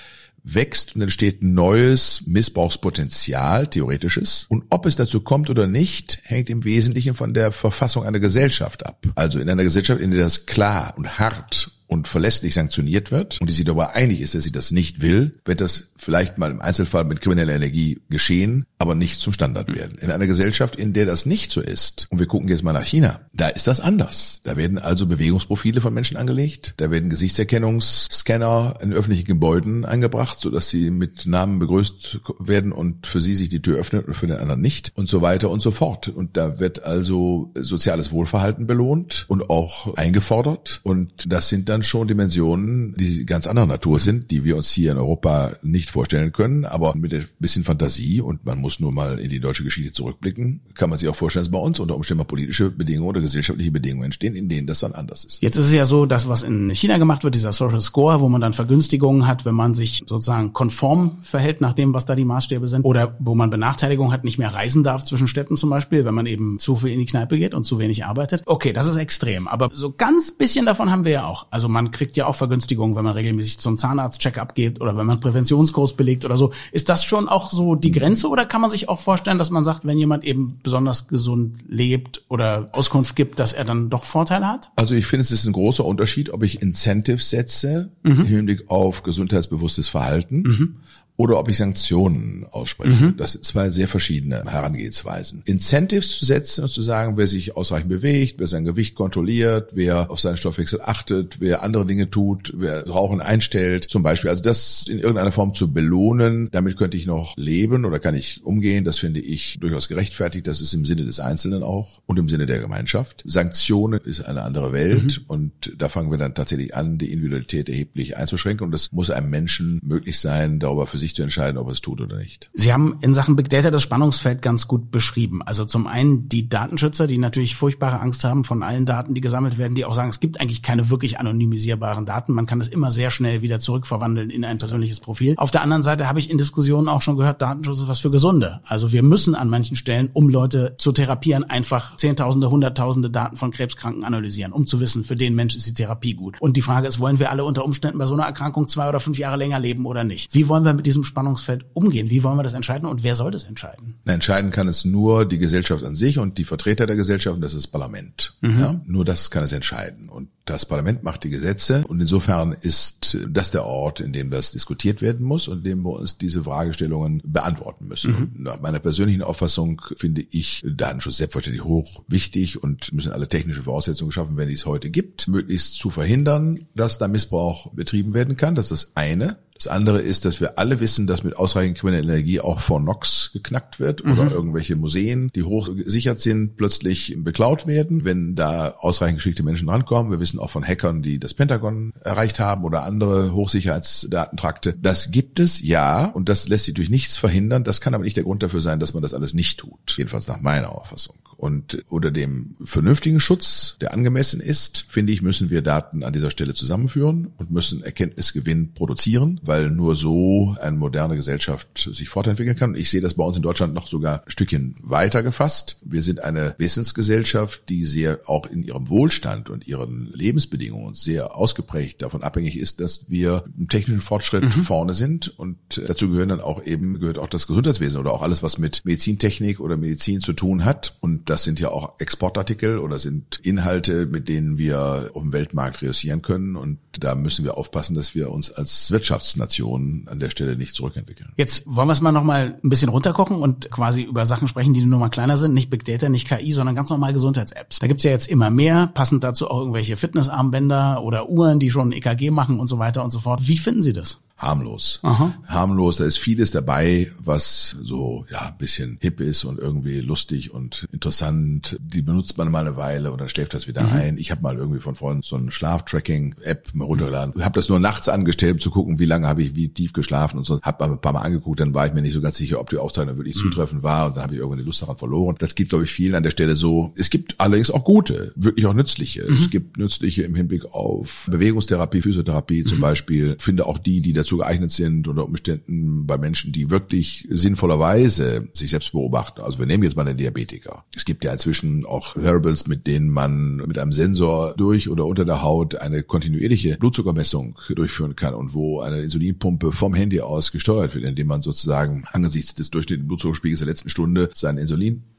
wächst 0.43 0.95
und 0.95 1.03
entsteht 1.03 1.43
neues 1.43 2.23
Missbrauchspotenzial, 2.27 3.67
theoretisches. 3.67 4.47
Und 4.49 4.65
ob 4.71 4.87
es 4.87 4.97
dazu 4.97 5.21
kommt 5.21 5.51
oder 5.51 5.67
nicht, 5.67 6.21
hängt 6.23 6.51
im 6.51 6.65
Wesentlichen 6.65 7.15
von 7.15 7.35
der 7.35 7.53
Verfassung 7.53 8.05
einer 8.05 8.21
Gesellschaft 8.21 8.87
ab. 8.87 9.07
Also 9.15 9.39
in 9.39 9.49
einer 9.49 9.65
Gesellschaft, 9.65 10.01
in 10.01 10.11
der 10.11 10.21
das 10.21 10.47
klar 10.47 10.95
und 10.97 11.19
hart 11.19 11.73
und 11.91 12.07
verlässlich 12.07 12.55
sanktioniert 12.55 13.11
wird 13.11 13.41
und 13.41 13.51
die 13.51 13.55
sich 13.55 13.65
darüber 13.65 13.95
einig 13.95 14.21
ist, 14.21 14.35
dass 14.35 14.45
sie 14.45 14.53
das 14.53 14.71
nicht 14.71 15.01
will, 15.01 15.41
wird 15.45 15.61
das 15.61 15.90
vielleicht 16.01 16.39
mal 16.39 16.51
im 16.51 16.61
Einzelfall 16.61 17.05
mit 17.05 17.21
krimineller 17.21 17.55
Energie 17.55 18.01
geschehen, 18.09 18.67
aber 18.79 18.95
nicht 18.95 19.21
zum 19.21 19.33
Standard 19.33 19.75
werden. 19.75 19.99
In 19.99 20.11
einer 20.11 20.27
Gesellschaft, 20.27 20.77
in 20.77 20.93
der 20.93 21.07
das 21.07 21.27
nicht 21.27 21.53
so 21.53 21.61
ist, 21.61 22.07
und 22.11 22.19
wir 22.19 22.27
gucken 22.27 22.49
jetzt 22.49 22.63
mal 22.63 22.73
nach 22.73 22.85
China, 22.85 23.21
da 23.35 23.49
ist 23.49 23.67
das 23.67 23.81
anders. 23.81 24.41
Da 24.45 24.57
werden 24.57 24.79
also 24.79 25.07
Bewegungsprofile 25.07 25.81
von 25.81 25.93
Menschen 25.93 26.17
angelegt, 26.17 26.75
da 26.79 26.91
werden 26.91 27.11
Gesichtserkennungsscanner 27.11 28.79
in 28.83 28.93
öffentlichen 28.93 29.27
Gebäuden 29.27 29.85
eingebracht, 29.85 30.41
sodass 30.41 30.71
sie 30.71 30.91
mit 30.91 31.27
Namen 31.27 31.59
begrüßt 31.59 32.21
werden 32.39 32.73
und 32.73 33.07
für 33.07 33.21
sie 33.21 33.35
sich 33.35 33.51
die 33.51 33.63
Tür 33.63 33.79
öffnet 33.79 34.07
und 34.07 34.15
für 34.15 34.27
den 34.27 34.39
anderen 34.39 34.61
nicht 34.61 34.93
und 34.97 35.09
so 35.09 35.21
weiter 35.21 35.51
und 35.51 35.61
so 35.61 35.71
fort. 35.71 36.09
Und 36.09 36.37
da 36.37 36.59
wird 36.59 36.85
also 36.85 37.53
soziales 37.55 38.13
Wohlverhalten 38.13 38.67
belohnt 38.67 39.27
und 39.29 39.51
auch 39.51 39.95
eingefordert 39.97 40.81
und 40.83 41.33
das 41.33 41.49
sind 41.49 41.69
dann 41.69 41.83
schon 41.83 42.09
Dimensionen, 42.09 42.95
die 42.97 43.27
ganz 43.27 43.47
anderer 43.47 43.67
Natur 43.67 44.01
sind, 44.01 44.31
die 44.31 44.45
wir 44.45 44.57
uns 44.57 44.71
hier 44.71 44.93
in 44.93 44.99
Europa 44.99 45.53
nicht 45.63 45.90
vorstellen 45.91 46.33
können, 46.33 46.65
aber 46.65 46.95
mit 46.95 47.13
ein 47.13 47.27
bisschen 47.39 47.65
Fantasie 47.65 48.21
und 48.21 48.45
man 48.45 48.59
muss 48.59 48.81
nur 48.81 48.93
mal 48.93 49.19
in 49.19 49.31
die 49.31 49.41
deutsche 49.41 49.65
Geschichte 49.65 49.93
zurückblicken, 49.93 50.61
kann 50.75 50.91
man 50.91 50.99
sich 50.99 51.09
auch 51.09 51.17
vorstellen, 51.17 51.45
dass 51.45 51.53
bei 51.53 51.59
uns 51.59 51.81
unter 51.81 51.97
Umständen 51.97 52.19
mal 52.19 52.25
politische 52.25 52.71
Bedingungen 52.71 53.09
oder 53.09 53.21
gesellschaftliche 53.21 53.71
Bedingungen 53.71 54.05
entstehen, 54.05 54.35
in 54.35 54.49
denen 54.49 54.67
das 54.67 54.81
dann 54.81 54.93
anders 54.93 55.25
ist. 55.25 55.43
Jetzt 55.43 55.57
ist 55.57 55.67
es 55.67 55.73
ja 55.73 55.85
so, 55.85 56.07
dass 56.07 56.29
was 56.29 56.43
in 56.43 56.71
China 56.71 56.99
gemacht 56.99 57.25
wird, 57.25 57.35
dieser 57.35 57.53
Social 57.53 57.81
Score, 57.81 58.21
wo 58.21 58.29
man 58.29 58.41
dann 58.41 58.53
Vergünstigungen 58.53 59.27
hat, 59.27 59.45
wenn 59.45 59.55
man 59.55 59.75
sich 59.75 60.05
sozusagen 60.07 60.53
konform 60.53 61.19
verhält 61.23 61.61
nach 61.61 61.75
dem, 61.75 61.95
was 61.95 62.07
da 62.07 62.15
die 62.15 62.25
Maßstäbe 62.25 62.67
sind, 62.69 62.85
oder 62.85 63.17
wo 63.19 63.35
man 63.35 63.51
Benachteiligung 63.51 64.13
hat, 64.13 64.25
nicht 64.25 64.39
mehr 64.39 64.55
reisen 64.55 64.85
darf 64.85 65.05
zwischen 65.05 65.29
Städten 65.29 65.57
zum 65.57 65.71
Beispiel, 65.71 66.05
wenn 66.05 66.15
man 66.15 66.27
eben 66.27 66.59
zu 66.59 66.77
viel 66.77 66.91
in 66.91 67.01
die 67.01 67.07
Kneipe 67.07 67.39
geht 67.39 67.55
und 67.55 67.65
zu 67.65 67.79
wenig 67.79 68.05
arbeitet. 68.05 68.43
Okay, 68.47 68.73
das 68.73 68.87
ist 68.87 68.97
extrem, 68.97 69.49
aber 69.49 69.71
so 69.73 69.93
ganz 69.93 70.31
bisschen 70.31 70.67
davon 70.67 70.91
haben 70.91 71.05
wir 71.05 71.13
ja 71.13 71.27
auch. 71.27 71.47
Also 71.51 71.69
man 71.69 71.91
kriegt 71.91 72.17
ja 72.17 72.27
auch 72.27 72.37
Vergünstigungen, 72.37 72.97
wenn 72.97 73.05
man 73.05 73.15
regelmäßig 73.15 73.59
zum 73.59 73.79
Zahnarzt-Check-up 73.79 74.55
geht 74.55 74.81
oder 74.81 74.97
wenn 74.97 75.07
man 75.07 75.21
Präventionskurs 75.21 75.80
belegt 75.97 76.25
oder 76.25 76.37
so. 76.37 76.53
Ist 76.73 76.89
das 76.89 77.05
schon 77.05 77.29
auch 77.29 77.51
so 77.51 77.75
die 77.75 77.93
Grenze 77.93 78.29
oder 78.29 78.47
kann 78.47 78.61
man 78.61 78.71
sich 78.71 78.89
auch 78.89 78.99
vorstellen, 78.99 79.39
dass 79.39 79.51
man 79.51 79.65
sagt, 79.65 79.85
wenn 79.85 79.99
jemand 79.99 80.25
eben 80.25 80.59
besonders 80.63 81.09
gesund 81.09 81.59
lebt 81.69 82.23
oder 82.29 82.69
Auskunft 82.73 83.17
gibt, 83.17 83.39
dass 83.39 83.53
er 83.53 83.65
dann 83.65 83.91
doch 83.91 84.05
Vorteile 84.05 84.47
hat? 84.47 84.71
Also 84.77 84.95
ich 84.95 85.07
finde, 85.07 85.23
es 85.23 85.33
ist 85.33 85.47
ein 85.47 85.53
großer 85.53 85.85
Unterschied, 85.85 86.31
ob 86.31 86.43
ich 86.43 86.63
Incentives 86.63 87.31
setze 87.31 87.91
mhm. 88.03 88.13
im 88.13 88.27
Hinblick 88.27 88.71
auf 88.71 89.03
gesundheitsbewusstes 89.03 89.89
Verhalten. 89.89 90.43
Mhm 90.43 90.77
oder 91.21 91.39
ob 91.39 91.51
ich 91.51 91.59
Sanktionen 91.59 92.47
ausspreche. 92.51 93.05
Mhm. 93.05 93.17
Das 93.19 93.33
sind 93.33 93.45
zwei 93.45 93.69
sehr 93.69 93.89
verschiedene 93.89 94.43
Herangehensweisen. 94.47 95.43
Incentives 95.45 96.17
zu 96.17 96.25
setzen 96.25 96.63
und 96.63 96.71
zu 96.71 96.81
sagen, 96.81 97.19
wer 97.19 97.27
sich 97.27 97.59
ausreichend 97.59 97.91
bewegt, 97.91 98.37
wer 98.39 98.47
sein 98.47 98.65
Gewicht 98.65 98.95
kontrolliert, 98.95 99.73
wer 99.75 100.11
auf 100.11 100.19
seinen 100.19 100.39
Stoffwechsel 100.39 100.81
achtet, 100.81 101.39
wer 101.39 101.63
andere 101.63 101.85
Dinge 101.85 102.09
tut, 102.09 102.55
wer 102.57 102.89
Rauchen 102.89 103.21
einstellt, 103.21 103.85
zum 103.85 104.03
Beispiel. 104.03 104.31
Also 104.31 104.43
das 104.43 104.87
in 104.89 104.99
irgendeiner 104.99 105.31
Form 105.31 105.53
zu 105.53 105.71
belohnen, 105.75 106.49
damit 106.53 106.79
könnte 106.79 106.97
ich 106.97 107.05
noch 107.05 107.37
leben 107.37 107.85
oder 107.85 107.99
kann 107.99 108.15
ich 108.15 108.43
umgehen. 108.43 108.87
Das 108.87 108.97
finde 108.97 109.21
ich 109.21 109.59
durchaus 109.61 109.89
gerechtfertigt. 109.89 110.47
Das 110.47 110.63
ist 110.63 110.73
im 110.73 110.87
Sinne 110.87 111.05
des 111.05 111.21
Einzelnen 111.21 111.63
auch 111.63 112.01
und 112.07 112.19
im 112.19 112.31
Sinne 112.31 112.47
der 112.47 112.61
Gemeinschaft. 112.61 113.25
Sanktionen 113.27 114.01
ist 114.03 114.23
eine 114.23 114.41
andere 114.41 114.73
Welt 114.73 115.21
mhm. 115.21 115.25
und 115.27 115.73
da 115.77 115.91
fangen 115.91 116.11
wir 116.11 116.17
dann 116.17 116.35
tatsächlich 116.35 116.75
an, 116.75 116.97
die 116.97 117.13
Individualität 117.13 117.69
erheblich 117.69 118.17
einzuschränken 118.17 118.65
und 118.65 118.73
das 118.73 118.91
muss 118.91 119.11
einem 119.11 119.29
Menschen 119.29 119.81
möglich 119.83 120.19
sein, 120.19 120.61
darüber 120.61 120.87
für 120.87 120.99
sich 120.99 121.10
sich 121.11 121.17
zu 121.17 121.23
entscheiden, 121.23 121.59
ob 121.59 121.69
es 121.69 121.81
tut 121.81 122.01
oder 122.01 122.17
nicht. 122.17 122.51
Sie 122.55 122.73
haben 122.73 122.99
in 123.01 123.13
Sachen 123.15 123.37
Big 123.37 123.51
Data 123.51 123.71
das 123.71 123.83
Spannungsfeld 123.83 124.43
ganz 124.43 124.69
gut 124.69 124.91
beschrieben. 124.91 125.43
Also 125.43 125.65
zum 125.65 125.87
einen 125.87 126.29
die 126.29 126.49
Datenschützer, 126.49 127.07
die 127.07 127.19
natürlich 127.19 127.57
furchtbare 127.57 128.01
Angst 128.01 128.25
haben 128.25 128.45
von 128.45 128.63
allen 128.63 128.87
Daten, 128.87 129.15
die 129.15 129.21
gesammelt 129.21 129.59
werden, 129.59 129.75
die 129.75 129.85
auch 129.85 129.95
sagen, 129.95 130.09
es 130.09 130.21
gibt 130.21 130.41
eigentlich 130.41 130.63
keine 130.63 130.91
wirklich 130.91 131.19
anonymisierbaren 131.19 132.07
Daten. 132.07 132.33
Man 132.33 132.47
kann 132.47 132.61
das 132.61 132.69
immer 132.69 132.91
sehr 132.91 133.11
schnell 133.11 133.43
wieder 133.43 133.61
zurückverwandeln 133.61 134.31
in 134.31 134.45
ein 134.45 134.59
persönliches 134.59 135.01
Profil. 135.01 135.35
Auf 135.37 135.51
der 135.51 135.63
anderen 135.63 135.83
Seite 135.83 136.09
habe 136.09 136.19
ich 136.19 136.31
in 136.31 136.39
Diskussionen 136.39 136.89
auch 136.89 137.03
schon 137.03 137.17
gehört, 137.17 137.43
Datenschutz 137.43 137.81
ist 137.81 137.89
was 137.89 138.01
für 138.01 138.11
Gesunde. 138.11 138.61
Also 138.65 138.93
wir 138.93 139.03
müssen 139.03 139.35
an 139.35 139.49
manchen 139.49 139.77
Stellen, 139.77 140.11
um 140.13 140.29
Leute 140.29 140.75
zu 140.79 140.93
therapieren, 140.93 141.45
einfach 141.45 141.97
Zehntausende, 141.97 142.51
Hunderttausende 142.51 143.11
Daten 143.11 143.37
von 143.37 143.51
Krebskranken 143.51 144.05
analysieren, 144.05 144.53
um 144.53 144.67
zu 144.67 144.81
wissen, 144.81 145.05
für 145.05 145.17
den 145.17 145.35
Mensch 145.35 145.57
ist 145.57 145.67
die 145.67 145.75
Therapie 145.75 146.15
gut. 146.15 146.41
Und 146.41 146.57
die 146.57 146.63
Frage 146.63 146.87
ist, 146.87 147.01
wollen 147.01 147.19
wir 147.19 147.31
alle 147.31 147.45
unter 147.45 147.65
Umständen 147.65 147.99
bei 147.99 148.07
so 148.07 148.15
einer 148.15 148.25
Erkrankung 148.25 148.69
zwei 148.69 148.89
oder 148.89 149.01
fünf 149.01 149.19
Jahre 149.19 149.37
länger 149.37 149.59
leben 149.59 149.87
oder 149.87 150.05
nicht? 150.05 150.33
Wie 150.35 150.49
wollen 150.49 150.65
wir 150.65 150.75
mit 150.75 150.87
diesem 150.91 151.01
diesem 151.01 151.05
Spannungsfeld 151.05 151.67
umgehen? 151.75 152.11
Wie 152.11 152.23
wollen 152.23 152.37
wir 152.37 152.43
das 152.43 152.53
entscheiden 152.53 152.89
und 152.89 153.03
wer 153.03 153.15
soll 153.15 153.31
das 153.31 153.45
entscheiden? 153.45 153.97
Entscheiden 154.05 154.51
kann 154.51 154.69
es 154.69 154.85
nur 154.85 155.25
die 155.25 155.39
Gesellschaft 155.39 155.85
an 155.85 155.95
sich 155.95 156.19
und 156.19 156.39
die 156.39 156.45
Vertreter 156.45 156.87
der 156.87 156.97
Gesellschaft, 156.97 157.37
und 157.37 157.43
das 157.43 157.55
ist 157.55 157.65
das 157.65 157.71
Parlament. 157.71 158.35
Mhm. 158.41 158.59
Ja? 158.59 158.81
Nur 158.87 159.05
das 159.05 159.31
kann 159.31 159.45
es 159.45 159.53
entscheiden. 159.53 160.09
Und 160.09 160.29
das 160.45 160.67
Parlament 160.67 161.03
macht 161.05 161.25
die 161.25 161.31
Gesetze 161.31 161.85
und 161.87 162.01
insofern 162.01 162.57
ist 162.61 163.19
das 163.29 163.51
der 163.53 163.65
Ort, 163.65 164.01
in 164.01 164.13
dem 164.13 164.31
das 164.31 164.51
diskutiert 164.51 165.01
werden 165.01 165.25
muss 165.25 165.47
und 165.49 165.59
in 165.59 165.65
dem 165.65 165.83
wir 165.83 165.93
uns 165.93 166.19
diese 166.19 166.43
Fragestellungen 166.43 167.23
beantworten 167.25 167.87
müssen. 167.87 168.11
Mhm. 168.11 168.43
Nach 168.43 168.61
meiner 168.61 168.81
persönlichen 168.81 169.23
Auffassung 169.23 169.81
finde 169.97 170.25
ich 170.31 170.65
Datenschutz 170.67 171.19
selbstverständlich 171.19 171.65
hoch 171.65 172.03
wichtig 172.09 172.63
und 172.63 172.93
müssen 172.93 173.13
alle 173.13 173.29
technische 173.29 173.63
Voraussetzungen 173.63 174.09
geschaffen 174.09 174.37
werden, 174.37 174.49
die 174.49 174.55
es 174.55 174.67
heute 174.67 174.91
gibt, 174.91 175.29
möglichst 175.29 175.75
zu 175.75 175.91
verhindern, 175.91 176.59
dass 176.75 176.99
da 176.99 177.07
Missbrauch 177.07 177.73
betrieben 177.73 178.13
werden 178.13 178.37
kann. 178.37 178.55
Das 178.55 178.73
ist 178.73 178.87
das 178.87 178.97
eine. 178.97 179.39
Das 179.61 179.67
andere 179.67 180.01
ist, 180.01 180.25
dass 180.25 180.41
wir 180.41 180.59
alle 180.59 180.81
wissen, 180.81 181.07
dass 181.07 181.23
mit 181.23 181.37
ausreichend 181.37 181.77
krimineller 181.77 182.15
Energie 182.15 182.41
auch 182.41 182.61
vor 182.61 182.81
Nox 182.81 183.31
geknackt 183.35 183.79
wird 183.79 184.03
mhm. 184.03 184.13
oder 184.13 184.31
irgendwelche 184.31 184.75
Museen, 184.75 185.31
die 185.35 185.43
hoch 185.43 185.69
gesichert 185.75 186.19
sind, 186.19 186.57
plötzlich 186.57 187.15
beklaut 187.19 187.67
werden, 187.67 188.07
wenn 188.07 188.37
da 188.37 188.75
ausreichend 188.79 189.19
geschickte 189.19 189.43
Menschen 189.43 189.69
rankommen. 189.69 190.11
Wir 190.11 190.19
wissen 190.19 190.39
auch 190.39 190.49
von 190.49 190.67
Hackern, 190.67 191.03
die 191.03 191.19
das 191.19 191.35
Pentagon 191.35 191.93
erreicht 192.01 192.41
haben 192.41 192.65
oder 192.65 192.85
andere 192.85 193.35
Hochsicherheitsdatentrakte. 193.35 194.79
Das 194.81 195.11
gibt 195.11 195.39
es, 195.41 195.61
ja, 195.61 196.07
und 196.07 196.31
das 196.31 196.49
lässt 196.49 196.65
sich 196.65 196.75
durch 196.75 196.89
nichts 196.89 197.19
verhindern. 197.19 197.63
Das 197.63 197.83
kann 197.83 197.93
aber 197.93 198.05
nicht 198.05 198.17
der 198.17 198.25
Grund 198.25 198.43
dafür 198.43 198.63
sein, 198.63 198.81
dass 198.81 198.95
man 198.95 199.03
das 199.03 199.13
alles 199.13 199.35
nicht 199.35 199.61
tut. 199.61 199.95
Jedenfalls 199.99 200.27
nach 200.27 200.41
meiner 200.41 200.73
Auffassung. 200.73 201.17
Und 201.41 201.83
unter 201.89 202.11
dem 202.11 202.55
vernünftigen 202.63 203.19
Schutz, 203.19 203.79
der 203.81 203.95
angemessen 203.95 204.43
ist, 204.43 204.85
finde 204.91 205.15
ich, 205.15 205.23
müssen 205.23 205.49
wir 205.49 205.63
Daten 205.63 206.05
an 206.05 206.13
dieser 206.13 206.31
Stelle 206.31 206.53
zusammenführen 206.53 207.33
und 207.39 207.51
müssen 207.51 207.83
Erkenntnisgewinn 207.83 208.75
produzieren, 208.75 209.41
weil 209.43 209.71
nur 209.71 209.95
so 209.95 210.55
eine 210.61 210.77
moderne 210.77 211.17
Gesellschaft 211.17 211.89
sich 211.91 212.11
fortentwickeln 212.11 212.57
kann. 212.57 212.71
Und 212.73 212.79
ich 212.79 212.91
sehe 212.91 213.01
das 213.01 213.15
bei 213.15 213.25
uns 213.25 213.39
in 213.39 213.43
Deutschland 213.43 213.73
noch 213.73 213.87
sogar 213.87 214.23
ein 214.27 214.31
Stückchen 214.31 214.75
weiter 214.83 215.23
gefasst. 215.23 215.79
Wir 215.83 216.03
sind 216.03 216.23
eine 216.23 216.55
Wissensgesellschaft, 216.59 217.71
die 217.71 217.85
sehr 217.85 218.21
auch 218.27 218.45
in 218.45 218.63
ihrem 218.63 218.91
Wohlstand 218.91 219.49
und 219.49 219.67
ihren 219.67 220.13
Lebensbedingungen 220.13 220.93
sehr 220.95 221.35
ausgeprägt 221.35 222.03
davon 222.03 222.23
abhängig 222.23 222.59
ist, 222.59 222.81
dass 222.81 223.09
wir 223.09 223.45
im 223.57 223.71
technischen 223.71 224.03
Fortschritt 224.03 224.45
mhm. 224.45 224.61
vorne 224.61 224.93
sind. 224.93 225.39
Und 225.39 225.57
dazu 225.89 226.11
gehören 226.11 226.29
dann 226.29 226.43
auch 226.43 226.67
eben, 226.67 227.01
gehört 227.01 227.17
auch 227.17 227.29
das 227.29 227.47
Gesundheitswesen 227.47 227.99
oder 227.99 228.13
auch 228.13 228.21
alles, 228.21 228.43
was 228.43 228.59
mit 228.59 228.83
Medizintechnik 228.85 229.59
oder 229.59 229.79
Medizin 229.79 230.21
zu 230.21 230.35
tun 230.35 230.67
hat. 230.67 230.99
Und 231.01 231.30
das 231.31 231.45
sind 231.45 231.61
ja 231.61 231.69
auch 231.69 231.93
Exportartikel 231.99 232.79
oder 232.79 232.99
sind 232.99 233.39
Inhalte, 233.45 234.07
mit 234.07 234.29
denen 234.29 234.59
wir 234.59 235.11
auf 235.15 235.23
dem 235.23 235.33
Weltmarkt 235.33 235.81
reüssieren 235.81 236.23
können. 236.23 236.57
Und 236.57 236.79
da 236.99 237.15
müssen 237.15 237.45
wir 237.45 237.57
aufpassen, 237.57 237.95
dass 237.95 238.17
wir 238.17 238.31
uns 238.33 238.51
als 238.51 238.91
Wirtschaftsnation 238.91 240.09
an 240.11 240.19
der 240.19 240.31
Stelle 240.31 240.57
nicht 240.57 240.75
zurückentwickeln. 240.75 241.31
Jetzt 241.37 241.63
wollen 241.67 241.87
wir 241.87 241.93
es 241.93 242.01
mal 242.01 242.11
nochmal 242.11 242.59
ein 242.63 242.69
bisschen 242.69 242.89
runterkochen 242.89 243.37
und 243.37 243.71
quasi 243.71 244.03
über 244.03 244.27
Sachen 244.27 244.49
sprechen, 244.49 244.75
die 244.75 244.85
nur 244.85 244.99
mal 244.99 245.09
kleiner 245.09 245.37
sind. 245.37 245.55
Nicht 245.55 245.71
Big 245.71 245.85
Data, 245.85 246.09
nicht 246.09 246.27
KI, 246.27 246.51
sondern 246.53 246.75
ganz 246.75 246.91
normal 246.91 247.13
Gesundheits-Apps. 247.13 247.79
Da 247.79 247.87
gibt's 247.87 248.03
ja 248.03 248.11
jetzt 248.11 248.29
immer 248.29 248.51
mehr, 248.51 248.89
passend 248.89 249.23
dazu 249.23 249.49
auch 249.49 249.61
irgendwelche 249.61 249.97
Fitnessarmbänder 249.97 251.03
oder 251.05 251.31
Uhren, 251.31 251.61
die 251.61 251.71
schon 251.71 251.93
EKG 251.93 252.33
machen 252.33 252.59
und 252.59 252.67
so 252.67 252.81
weiter 252.81 253.05
und 253.05 253.13
so 253.13 253.21
fort. 253.21 253.47
Wie 253.47 253.59
finden 253.59 253.83
Sie 253.83 253.93
das? 253.93 254.21
Harmlos. 254.41 255.01
Aha. 255.03 255.35
Harmlos, 255.47 255.99
da 255.99 256.05
ist 256.05 256.19
vieles 256.19 256.51
dabei, 256.51 257.13
was 257.19 257.77
so 257.83 258.25
ja 258.31 258.41
ein 258.49 258.59
bisschen 258.59 258.97
hip 259.01 259.21
ist 259.21 259.45
und 259.45 259.59
irgendwie 259.59 260.01
lustig 260.01 260.53
und 260.53 260.89
interessant. 260.93 261.79
Die 261.81 262.01
benutzt 262.01 262.39
man 262.39 262.51
mal 262.51 262.67
eine 262.67 262.77
Weile 262.77 263.13
und 263.13 263.21
dann 263.21 263.29
schläft 263.29 263.53
das 263.53 263.69
wieder 263.69 263.83
mhm. 263.83 263.93
ein. 263.93 264.19
Ich 264.19 264.31
habe 264.31 264.41
mal 264.43 264.57
irgendwie 264.57 264.81
von 264.81 264.95
Freunden 264.95 265.23
so 265.23 265.37
eine 265.37 265.51
Schlaftracking-App 265.51 266.75
mir 266.75 266.85
runtergeladen. 266.85 267.35
Mhm. 267.37 267.45
Habe 267.45 267.61
das 267.61 267.69
nur 267.69 267.79
nachts 267.79 268.09
angestellt, 268.09 268.55
um 268.55 268.61
zu 268.61 268.71
gucken, 268.71 268.99
wie 268.99 269.05
lange 269.05 269.29
habe 269.29 269.43
ich 269.43 269.55
wie 269.55 269.69
tief 269.69 269.93
geschlafen 269.93 270.39
und 270.39 270.45
so. 270.45 270.61
Habe 270.63 270.85
ein 270.85 271.01
paar 271.01 271.13
Mal 271.13 271.21
angeguckt, 271.21 271.61
dann 271.61 271.75
war 271.75 271.87
ich 271.87 271.93
mir 271.93 272.03
nicht 272.03 272.15
so 272.15 272.23
ganz 272.23 272.37
sicher, 272.37 272.61
ob 272.61 272.71
die 272.71 272.79
Aufzeichnung 272.79 273.19
wirklich 273.19 273.37
mhm. 273.37 273.41
zutreffend 273.41 273.83
war 273.83 274.07
und 274.07 274.17
dann 274.17 274.23
habe 274.23 274.35
ich 274.35 274.41
irgendwann 274.41 274.61
die 274.61 274.65
Lust 274.65 274.81
daran 274.81 274.97
verloren. 274.97 275.37
Das 275.39 275.55
gibt, 275.55 275.71
glaube 275.71 275.85
ich, 275.85 275.93
vielen 275.93 276.15
an 276.15 276.23
der 276.23 276.31
Stelle 276.31 276.55
so. 276.55 276.95
Es 276.97 277.11
gibt 277.11 277.39
allerdings 277.39 277.71
auch 277.71 277.85
gute, 277.85 278.33
wirklich 278.37 278.65
auch 278.67 278.75
nützliche. 278.75 279.31
Mhm. 279.31 279.37
Es 279.37 279.51
gibt 279.51 279.77
nützliche 279.77 280.23
im 280.23 280.35
Hinblick 280.35 280.65
auf 280.73 281.29
Bewegungstherapie, 281.31 282.01
Physiotherapie 282.01 282.65
zum 282.65 282.79
mhm. 282.79 282.83
Beispiel. 282.83 283.37
Finde 283.39 283.67
auch 283.67 283.77
die, 283.77 284.01
die 284.01 284.15
dazu 284.15 284.30
dazu 284.31 284.39
geeignet 284.39 284.71
sind 284.71 285.09
unter 285.09 285.25
Umständen 285.25 286.07
bei 286.07 286.17
Menschen, 286.17 286.53
die 286.53 286.71
wirklich 286.71 287.27
sinnvollerweise 287.31 288.49
sich 288.53 288.71
selbst 288.71 288.93
beobachten. 288.93 289.41
Also 289.41 289.59
wir 289.59 289.67
nehmen 289.67 289.83
jetzt 289.83 289.97
mal 289.97 290.05
den 290.05 290.17
Diabetiker. 290.17 290.85
Es 290.95 291.05
gibt 291.05 291.25
ja 291.25 291.33
inzwischen 291.33 291.85
auch 291.85 292.15
Wearables, 292.15 292.69
mit 292.69 292.87
denen 292.87 293.11
man 293.11 293.57
mit 293.57 293.77
einem 293.77 293.93
Sensor 293.93 294.55
durch 294.57 294.89
oder 294.89 295.05
unter 295.07 295.25
der 295.25 295.43
Haut 295.43 295.75
eine 295.75 296.05
kontinuierliche 296.05 296.77
Blutzuckermessung 296.79 297.59
durchführen 297.75 298.15
kann 298.15 298.35
und 298.35 298.55
wo 298.55 298.81
eine 298.81 299.01
Insulinpumpe 299.01 299.73
vom 299.73 299.95
Handy 299.95 300.21
aus 300.21 300.53
gesteuert 300.53 300.95
wird, 300.95 301.05
indem 301.05 301.27
man 301.27 301.43
sozusagen 301.43 302.05
angesichts 302.13 302.55
des 302.55 302.71
durchschnittlichen 302.71 303.09
Blutzuckerspiegels 303.09 303.61
der 303.61 303.69
letzten 303.69 303.91
Stunde 303.91 304.31
seinen 304.33 304.59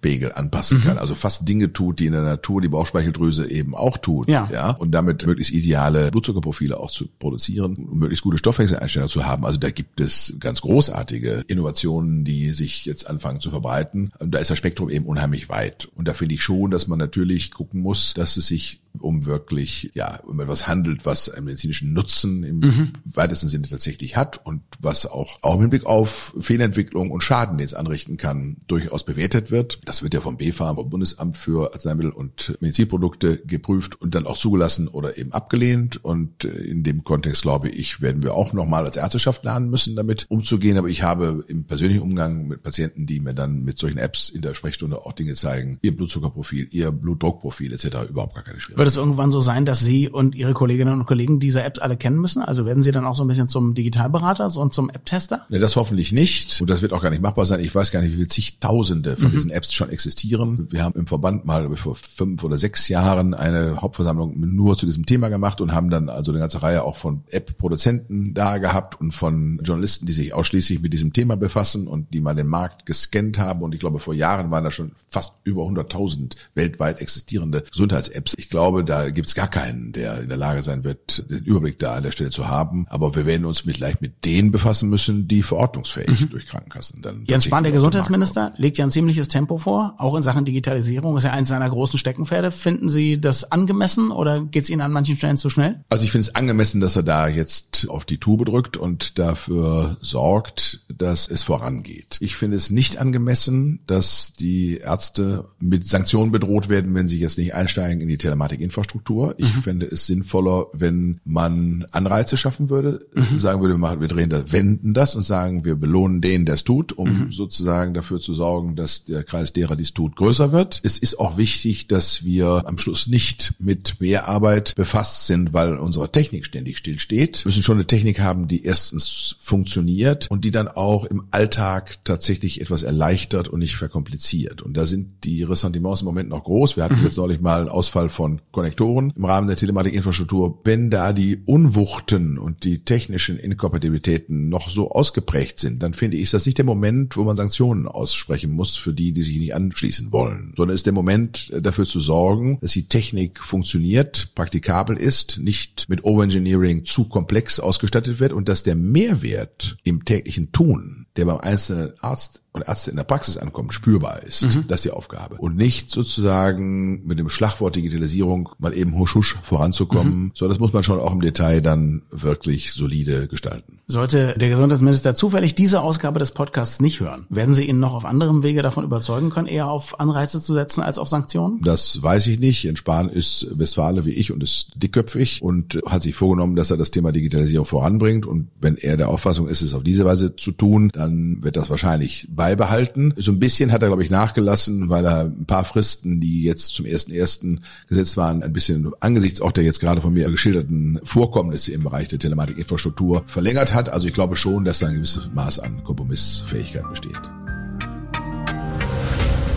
Insulinpegel 0.01 0.33
anpassen 0.33 0.79
mhm. 0.79 0.81
kann. 0.81 0.97
Also 0.97 1.15
fast 1.15 1.47
Dinge 1.47 1.73
tut, 1.73 1.99
die 1.99 2.07
in 2.07 2.13
der 2.13 2.23
Natur 2.23 2.61
die 2.61 2.67
Bauchspeicheldrüse 2.67 3.49
eben 3.49 3.75
auch 3.75 3.97
tut. 3.97 4.27
Ja. 4.27 4.49
ja 4.51 4.71
und 4.71 4.91
damit 4.91 5.25
möglichst 5.25 5.53
ideale 5.53 6.11
Blutzuckerprofile 6.11 6.79
auch 6.79 6.91
zu 6.91 7.07
produzieren 7.19 7.75
und 7.75 7.95
möglichst 7.95 8.23
gute 8.23 8.37
Stoffwechseleinstellungen 8.37 9.11
zu 9.11 9.25
haben. 9.25 9.45
Also 9.45 9.57
da 9.57 9.69
gibt 9.69 9.99
es 9.99 10.35
ganz 10.39 10.61
großartige 10.61 11.43
Innovationen, 11.47 12.23
die 12.23 12.49
sich 12.49 12.85
jetzt 12.85 13.07
anfangen 13.07 13.39
zu 13.39 13.49
verbreiten. 13.49 14.11
Und 14.19 14.31
da 14.31 14.39
ist 14.39 14.49
das 14.49 14.57
Spektrum 14.57 14.89
eben 14.89 15.05
unheimlich 15.05 15.49
weit. 15.49 15.89
Und 15.95 16.07
da 16.07 16.13
finde 16.13 16.35
ich 16.35 16.41
schon, 16.41 16.71
dass 16.71 16.87
man 16.87 16.99
natürlich 16.99 17.51
gucken 17.51 17.81
muss, 17.81 18.13
dass 18.13 18.37
es 18.37 18.47
sich 18.47 18.81
um 18.99 19.25
wirklich, 19.25 19.91
ja, 19.93 20.19
um 20.23 20.39
etwas 20.39 20.67
handelt, 20.67 21.05
was 21.05 21.29
einen 21.29 21.45
medizinischen 21.45 21.93
Nutzen 21.93 22.43
im 22.43 22.59
mhm. 22.59 22.93
weitesten 23.05 23.47
Sinne 23.47 23.67
tatsächlich 23.67 24.17
hat 24.17 24.45
und 24.45 24.61
was 24.79 25.05
auch, 25.05 25.39
auch 25.41 25.55
im 25.55 25.61
Hinblick 25.61 25.85
auf 25.85 26.33
Fehlentwicklung 26.39 27.11
und 27.11 27.21
Schaden, 27.21 27.57
den 27.57 27.65
es 27.65 27.73
anrichten 27.73 28.17
kann, 28.17 28.57
durchaus 28.67 29.05
bewertet 29.05 29.51
wird. 29.51 29.81
Das 29.85 30.03
wird 30.03 30.13
ja 30.13 30.21
vom 30.21 30.37
BfArM, 30.37 30.75
vom 30.75 30.89
Bundesamt 30.89 31.37
für 31.37 31.73
Arzneimittel 31.73 32.11
und 32.11 32.57
Medizinprodukte 32.59 33.37
geprüft 33.45 33.99
und 34.01 34.15
dann 34.15 34.25
auch 34.25 34.37
zugelassen 34.37 34.87
oder 34.87 35.17
eben 35.17 35.31
abgelehnt. 35.31 36.03
Und 36.03 36.45
äh, 36.45 36.49
in 36.49 36.83
dem 36.83 37.03
Kontext, 37.03 37.43
glaube 37.43 37.69
ich, 37.69 38.01
werden 38.01 38.23
wir 38.23 38.33
auch 38.33 38.53
nochmal 38.53 38.85
als 38.85 38.97
Ärzteschaft 38.97 39.43
lernen 39.43 39.69
müssen, 39.69 39.95
damit 39.95 40.25
umzugehen. 40.29 40.77
Aber 40.77 40.89
ich 40.89 41.03
habe 41.03 41.43
im 41.47 41.65
persönlichen 41.65 42.01
Umgang 42.01 42.47
mit 42.47 42.63
Patienten, 42.63 43.05
die 43.05 43.19
mir 43.19 43.33
dann 43.33 43.63
mit 43.63 43.79
solchen 43.79 43.97
Apps 43.97 44.29
in 44.29 44.41
der 44.41 44.53
Sprechstunde 44.53 44.97
auch 45.05 45.13
Dinge 45.13 45.35
zeigen, 45.35 45.79
ihr 45.81 45.95
Blutzuckerprofil, 45.95 46.67
ihr 46.71 46.91
Blutdruckprofil 46.91 47.73
etc. 47.73 48.09
überhaupt 48.09 48.35
gar 48.35 48.43
keine 48.43 48.59
Schwierigkeiten. 48.59 48.80
Wird 48.81 48.89
es 48.89 48.97
irgendwann 48.97 49.29
so 49.29 49.41
sein, 49.41 49.67
dass 49.67 49.79
Sie 49.79 50.09
und 50.09 50.33
Ihre 50.33 50.53
Kolleginnen 50.53 50.99
und 50.99 51.05
Kollegen 51.05 51.39
diese 51.39 51.61
Apps 51.61 51.77
alle 51.77 51.97
kennen 51.97 52.19
müssen? 52.19 52.41
Also 52.41 52.65
werden 52.65 52.81
Sie 52.81 52.91
dann 52.91 53.05
auch 53.05 53.15
so 53.15 53.23
ein 53.23 53.27
bisschen 53.27 53.47
zum 53.47 53.75
Digitalberater 53.75 54.49
und 54.59 54.73
zum 54.73 54.89
App-Tester? 54.89 55.45
Nee, 55.49 55.59
das 55.59 55.75
hoffentlich 55.75 56.11
nicht. 56.11 56.59
Und 56.61 56.67
das 56.67 56.81
wird 56.81 56.91
auch 56.91 57.03
gar 57.03 57.11
nicht 57.11 57.21
machbar 57.21 57.45
sein. 57.45 57.59
Ich 57.59 57.75
weiß 57.75 57.91
gar 57.91 58.01
nicht, 58.01 58.13
wie 58.13 58.15
viele 58.15 58.27
zigtausende 58.27 59.17
von 59.17 59.27
mhm. 59.27 59.33
diesen 59.33 59.51
Apps 59.51 59.71
schon 59.71 59.91
existieren. 59.91 60.67
Wir 60.71 60.83
haben 60.83 60.95
im 60.95 61.05
Verband 61.05 61.45
mal 61.45 61.69
vor 61.75 61.93
fünf 61.93 62.43
oder 62.43 62.57
sechs 62.57 62.87
Jahren 62.87 63.35
eine 63.35 63.83
Hauptversammlung 63.83 64.33
nur 64.39 64.75
zu 64.75 64.87
diesem 64.87 65.05
Thema 65.05 65.29
gemacht 65.29 65.61
und 65.61 65.73
haben 65.73 65.91
dann 65.91 66.09
also 66.09 66.31
eine 66.31 66.39
ganze 66.39 66.63
Reihe 66.63 66.83
auch 66.83 66.97
von 66.97 67.21
App-Produzenten 67.29 68.33
da 68.33 68.57
gehabt 68.57 68.99
und 68.99 69.11
von 69.11 69.59
Journalisten, 69.63 70.07
die 70.07 70.13
sich 70.13 70.33
ausschließlich 70.33 70.81
mit 70.81 70.91
diesem 70.91 71.13
Thema 71.13 71.37
befassen 71.37 71.85
und 71.85 72.15
die 72.15 72.19
mal 72.19 72.33
den 72.33 72.47
Markt 72.47 72.87
gescannt 72.87 73.37
haben. 73.37 73.61
Und 73.61 73.75
ich 73.75 73.79
glaube, 73.79 73.99
vor 73.99 74.15
Jahren 74.15 74.49
waren 74.49 74.63
da 74.63 74.71
schon 74.71 74.93
fast 75.11 75.33
über 75.43 75.61
100.000 75.63 76.35
weltweit 76.55 76.99
existierende 76.99 77.63
Gesundheits-Apps. 77.69 78.33
Ich 78.39 78.49
glaube, 78.49 78.70
glaube, 78.71 78.85
da 78.85 79.09
gibt's 79.09 79.35
gar 79.35 79.47
keinen, 79.47 79.91
der 79.91 80.21
in 80.21 80.29
der 80.29 80.37
Lage 80.37 80.61
sein 80.61 80.83
wird, 80.83 81.29
den 81.29 81.43
Überblick 81.43 81.79
da 81.79 81.95
an 81.95 82.03
der 82.03 82.11
Stelle 82.11 82.29
zu 82.29 82.47
haben. 82.47 82.85
Aber 82.89 83.15
wir 83.15 83.25
werden 83.25 83.45
uns 83.45 83.61
vielleicht 83.61 84.01
mit 84.01 84.25
denen 84.25 84.51
befassen 84.51 84.89
müssen, 84.89 85.27
die 85.27 85.43
verordnungsfähig 85.43 86.21
mhm. 86.21 86.29
durch 86.29 86.47
Krankenkassen 86.47 87.01
dann. 87.01 87.25
Jens 87.27 87.45
Spahn, 87.45 87.63
der 87.63 87.71
Gesundheitsminister, 87.71 88.53
legt 88.57 88.77
ja 88.77 88.85
ein 88.85 88.91
ziemliches 88.91 89.27
Tempo 89.27 89.57
vor, 89.57 89.95
auch 89.97 90.15
in 90.15 90.23
Sachen 90.23 90.45
Digitalisierung. 90.45 91.17
ist 91.17 91.23
ja 91.23 91.31
eins 91.31 91.49
seiner 91.49 91.69
großen 91.69 91.99
Steckenpferde. 91.99 92.51
Finden 92.51 92.89
Sie 92.89 93.19
das 93.19 93.51
angemessen 93.51 94.11
oder 94.11 94.41
geht's 94.41 94.69
Ihnen 94.69 94.81
an 94.81 94.91
manchen 94.91 95.17
Stellen 95.17 95.37
zu 95.37 95.49
schnell? 95.49 95.83
Also 95.89 96.05
ich 96.05 96.11
finde 96.11 96.27
es 96.27 96.35
angemessen, 96.35 96.81
dass 96.81 96.95
er 96.95 97.03
da 97.03 97.27
jetzt 97.27 97.89
auf 97.89 98.05
die 98.05 98.17
Tube 98.17 98.45
drückt 98.45 98.77
und 98.77 99.19
dafür 99.19 99.97
sorgt, 100.01 100.85
dass 100.95 101.27
es 101.27 101.43
vorangeht. 101.43 102.17
Ich 102.21 102.35
finde 102.35 102.57
es 102.57 102.69
nicht 102.69 102.97
angemessen, 102.97 103.81
dass 103.87 104.33
die 104.33 104.77
Ärzte 104.77 105.49
mit 105.59 105.87
Sanktionen 105.87 106.31
bedroht 106.31 106.69
werden, 106.69 106.93
wenn 106.95 107.07
sie 107.07 107.19
jetzt 107.19 107.37
nicht 107.37 107.53
einsteigen 107.53 108.01
in 108.01 108.07
die 108.07 108.17
Telematik 108.17 108.60
Infrastruktur. 108.61 109.35
Ich 109.37 109.55
mhm. 109.55 109.61
fände 109.63 109.85
es 109.85 110.05
sinnvoller, 110.05 110.67
wenn 110.73 111.19
man 111.23 111.85
Anreize 111.91 112.37
schaffen 112.37 112.69
würde, 112.69 112.99
mhm. 113.13 113.39
sagen 113.39 113.61
würde, 113.61 113.75
wir, 113.75 113.79
machen, 113.79 114.01
wir 114.01 114.07
drehen 114.07 114.29
das, 114.29 114.51
wenden 114.51 114.93
das 114.93 115.15
und 115.15 115.23
sagen, 115.23 115.65
wir 115.65 115.75
belohnen 115.75 116.21
den, 116.21 116.45
der 116.45 116.55
es 116.55 116.63
tut, 116.63 116.93
um 116.93 117.25
mhm. 117.25 117.31
sozusagen 117.31 117.93
dafür 117.93 118.19
zu 118.19 118.33
sorgen, 118.33 118.75
dass 118.75 119.05
der 119.05 119.23
Kreis 119.23 119.53
derer, 119.53 119.75
die 119.75 119.83
es 119.83 119.93
tut, 119.93 120.15
größer 120.15 120.51
wird. 120.51 120.79
Es 120.83 120.97
ist 120.97 121.19
auch 121.19 121.37
wichtig, 121.37 121.87
dass 121.87 122.23
wir 122.23 122.63
am 122.65 122.77
Schluss 122.77 123.07
nicht 123.07 123.53
mit 123.59 123.99
mehr 123.99 124.27
Arbeit 124.27 124.75
befasst 124.75 125.27
sind, 125.27 125.53
weil 125.53 125.77
unsere 125.77 126.11
Technik 126.11 126.45
ständig 126.45 126.77
stillsteht. 126.77 127.43
Wir 127.43 127.49
müssen 127.49 127.63
schon 127.63 127.77
eine 127.77 127.87
Technik 127.87 128.19
haben, 128.19 128.47
die 128.47 128.63
erstens 128.65 129.35
funktioniert 129.39 130.27
und 130.29 130.45
die 130.45 130.51
dann 130.51 130.67
auch 130.67 131.05
im 131.05 131.23
Alltag 131.31 131.99
tatsächlich 132.03 132.61
etwas 132.61 132.83
erleichtert 132.83 133.47
und 133.47 133.59
nicht 133.59 133.75
verkompliziert. 133.75 134.61
Und 134.61 134.77
da 134.77 134.85
sind 134.85 135.23
die 135.23 135.43
Ressentiments 135.43 136.01
im 136.01 136.05
Moment 136.05 136.29
noch 136.29 136.43
groß. 136.43 136.77
Wir 136.77 136.83
hatten 136.83 136.99
mhm. 136.99 137.05
jetzt 137.05 137.17
neulich 137.17 137.41
mal 137.41 137.61
einen 137.61 137.69
Ausfall 137.69 138.09
von 138.09 138.41
Konnektoren 138.51 139.13
im 139.15 139.25
Rahmen 139.25 139.47
der 139.47 139.57
Telematikinfrastruktur, 139.57 140.59
wenn 140.63 140.89
da 140.89 141.13
die 141.13 141.41
Unwuchten 141.45 142.37
und 142.37 142.63
die 142.63 142.83
technischen 142.83 143.37
Inkompatibilitäten 143.37 144.49
noch 144.49 144.69
so 144.69 144.91
ausgeprägt 144.91 145.59
sind, 145.59 145.83
dann 145.83 145.93
finde 145.93 146.17
ich, 146.17 146.23
ist 146.23 146.33
das 146.33 146.45
nicht 146.45 146.57
der 146.57 146.65
Moment, 146.65 147.17
wo 147.17 147.23
man 147.23 147.37
Sanktionen 147.37 147.87
aussprechen 147.87 148.51
muss 148.51 148.75
für 148.75 148.93
die, 148.93 149.13
die 149.13 149.21
sich 149.21 149.37
nicht 149.37 149.55
anschließen 149.55 150.11
wollen, 150.11 150.53
sondern 150.55 150.75
ist 150.75 150.85
der 150.85 150.93
Moment 150.93 151.51
dafür 151.61 151.85
zu 151.85 151.99
sorgen, 151.99 152.57
dass 152.61 152.71
die 152.71 152.87
Technik 152.87 153.39
funktioniert, 153.39 154.31
praktikabel 154.35 154.97
ist, 154.97 155.39
nicht 155.39 155.87
mit 155.89 156.03
Overengineering 156.03 156.85
zu 156.85 157.05
komplex 157.05 157.59
ausgestattet 157.59 158.19
wird 158.19 158.33
und 158.33 158.49
dass 158.49 158.63
der 158.63 158.75
Mehrwert 158.75 159.77
im 159.83 160.05
täglichen 160.05 160.51
Tun, 160.51 161.05
der 161.15 161.25
beim 161.25 161.37
einzelnen 161.37 161.93
Arzt 162.01 162.41
und 162.53 162.67
Ärzte 162.67 162.91
in 162.91 162.97
der 162.97 163.03
Praxis 163.03 163.37
ankommen, 163.37 163.71
spürbar 163.71 164.23
ist. 164.23 164.43
Mhm. 164.43 164.65
Das 164.67 164.79
ist 164.79 164.85
die 164.85 164.91
Aufgabe. 164.91 165.35
Und 165.35 165.55
nicht 165.55 165.89
sozusagen 165.89 167.05
mit 167.05 167.17
dem 167.17 167.29
Schlagwort 167.29 167.75
Digitalisierung 167.75 168.49
mal 168.59 168.73
eben 168.73 168.97
husch 168.97 169.15
husch 169.15 169.37
voranzukommen, 169.43 170.13
mhm. 170.13 170.31
sondern 170.35 170.55
das 170.55 170.59
muss 170.59 170.73
man 170.73 170.83
schon 170.83 170.99
auch 170.99 171.13
im 171.13 171.21
Detail 171.21 171.61
dann 171.61 172.01
wirklich 172.11 172.73
solide 172.73 173.27
gestalten. 173.27 173.79
Sollte 173.87 174.35
der 174.37 174.49
Gesundheitsminister 174.49 175.15
zufällig 175.15 175.55
diese 175.55 175.81
Ausgabe 175.81 176.19
des 176.19 176.31
Podcasts 176.31 176.79
nicht 176.81 176.99
hören, 176.99 177.25
werden 177.29 177.53
Sie 177.53 177.65
ihn 177.65 177.79
noch 177.79 177.93
auf 177.93 178.05
anderem 178.05 178.43
Wege 178.43 178.61
davon 178.61 178.83
überzeugen 178.83 179.29
können, 179.29 179.47
eher 179.47 179.67
auf 179.67 179.99
Anreize 179.99 180.41
zu 180.41 180.53
setzen 180.53 180.81
als 180.81 180.97
auf 180.97 181.07
Sanktionen? 181.07 181.61
Das 181.61 182.01
weiß 182.01 182.27
ich 182.27 182.39
nicht. 182.39 182.63
Jens 182.63 182.79
Spahn 182.79 183.09
ist 183.09 183.47
Westfale 183.53 184.05
wie 184.05 184.11
ich 184.11 184.31
und 184.31 184.43
ist 184.43 184.71
dickköpfig 184.75 185.41
und 185.41 185.79
hat 185.85 186.03
sich 186.03 186.15
vorgenommen, 186.15 186.55
dass 186.55 186.71
er 186.71 186.77
das 186.77 186.91
Thema 186.91 187.11
Digitalisierung 187.11 187.65
voranbringt. 187.65 188.25
Und 188.25 188.49
wenn 188.59 188.77
er 188.77 188.97
der 188.97 189.09
Auffassung 189.09 189.47
ist, 189.47 189.61
es 189.61 189.73
auf 189.73 189.83
diese 189.83 190.05
Weise 190.05 190.35
zu 190.35 190.51
tun, 190.51 190.89
dann 190.93 191.43
wird 191.43 191.57
das 191.57 191.69
wahrscheinlich 191.69 192.27
beibehalten. 192.41 193.13
So 193.17 193.31
ein 193.31 193.37
bisschen 193.37 193.71
hat 193.71 193.83
er, 193.83 193.89
glaube 193.89 194.01
ich, 194.01 194.09
nachgelassen, 194.09 194.89
weil 194.89 195.05
er 195.05 195.25
ein 195.25 195.45
paar 195.45 195.63
Fristen, 195.63 196.19
die 196.19 196.41
jetzt 196.41 196.73
zum 196.73 196.87
ersten 196.87 197.11
ersten 197.11 197.61
gesetzt 197.87 198.17
waren, 198.17 198.41
ein 198.41 198.51
bisschen 198.51 198.91
angesichts 198.99 199.41
auch 199.41 199.51
der 199.51 199.63
jetzt 199.63 199.79
gerade 199.79 200.01
von 200.01 200.11
mir 200.11 200.27
geschilderten 200.27 200.99
Vorkommnisse 201.03 201.71
im 201.71 201.83
Bereich 201.83 202.07
der 202.07 202.17
Telematikinfrastruktur 202.17 203.21
verlängert 203.27 203.75
hat. 203.75 203.89
Also 203.89 204.07
ich 204.07 204.15
glaube 204.15 204.35
schon, 204.35 204.65
dass 204.65 204.79
da 204.79 204.87
ein 204.87 204.95
gewisses 204.95 205.29
Maß 205.35 205.59
an 205.59 205.83
Kompromissfähigkeit 205.83 206.89
besteht. 206.89 207.21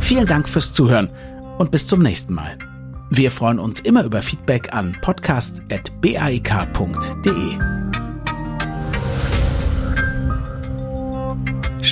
Vielen 0.03 0.27
Dank 0.27 0.47
fürs 0.47 0.75
Zuhören 0.75 1.09
und 1.57 1.71
bis 1.71 1.87
zum 1.87 2.03
nächsten 2.03 2.35
Mal. 2.35 2.59
Wir 3.09 3.31
freuen 3.31 3.59
uns 3.59 3.81
immer 3.81 4.05
über 4.05 4.21
Feedback 4.21 4.75
an 4.75 4.95
podcast.baek.de. 5.01 7.84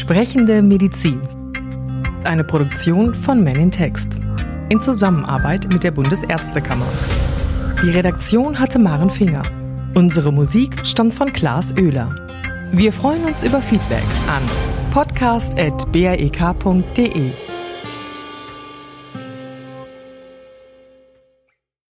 Sprechende 0.02 0.62
Medizin. 0.62 1.20
Eine 2.24 2.42
Produktion 2.42 3.14
von 3.14 3.44
Men 3.44 3.54
in 3.54 3.70
Text. 3.70 4.18
In 4.68 4.80
Zusammenarbeit 4.80 5.72
mit 5.72 5.84
der 5.84 5.92
Bundesärztekammer. 5.92 6.88
Die 7.84 7.90
Redaktion 7.90 8.58
hatte 8.58 8.80
Maren 8.80 9.10
Finger. 9.10 9.44
Unsere 9.94 10.32
Musik 10.32 10.84
stammt 10.84 11.14
von 11.14 11.32
Klaas 11.32 11.72
Oehler. 11.76 12.26
Wir 12.72 12.92
freuen 12.92 13.22
uns 13.22 13.44
über 13.44 13.62
Feedback 13.62 14.02
an 14.26 14.42
podcast.brek.de. 14.90 17.51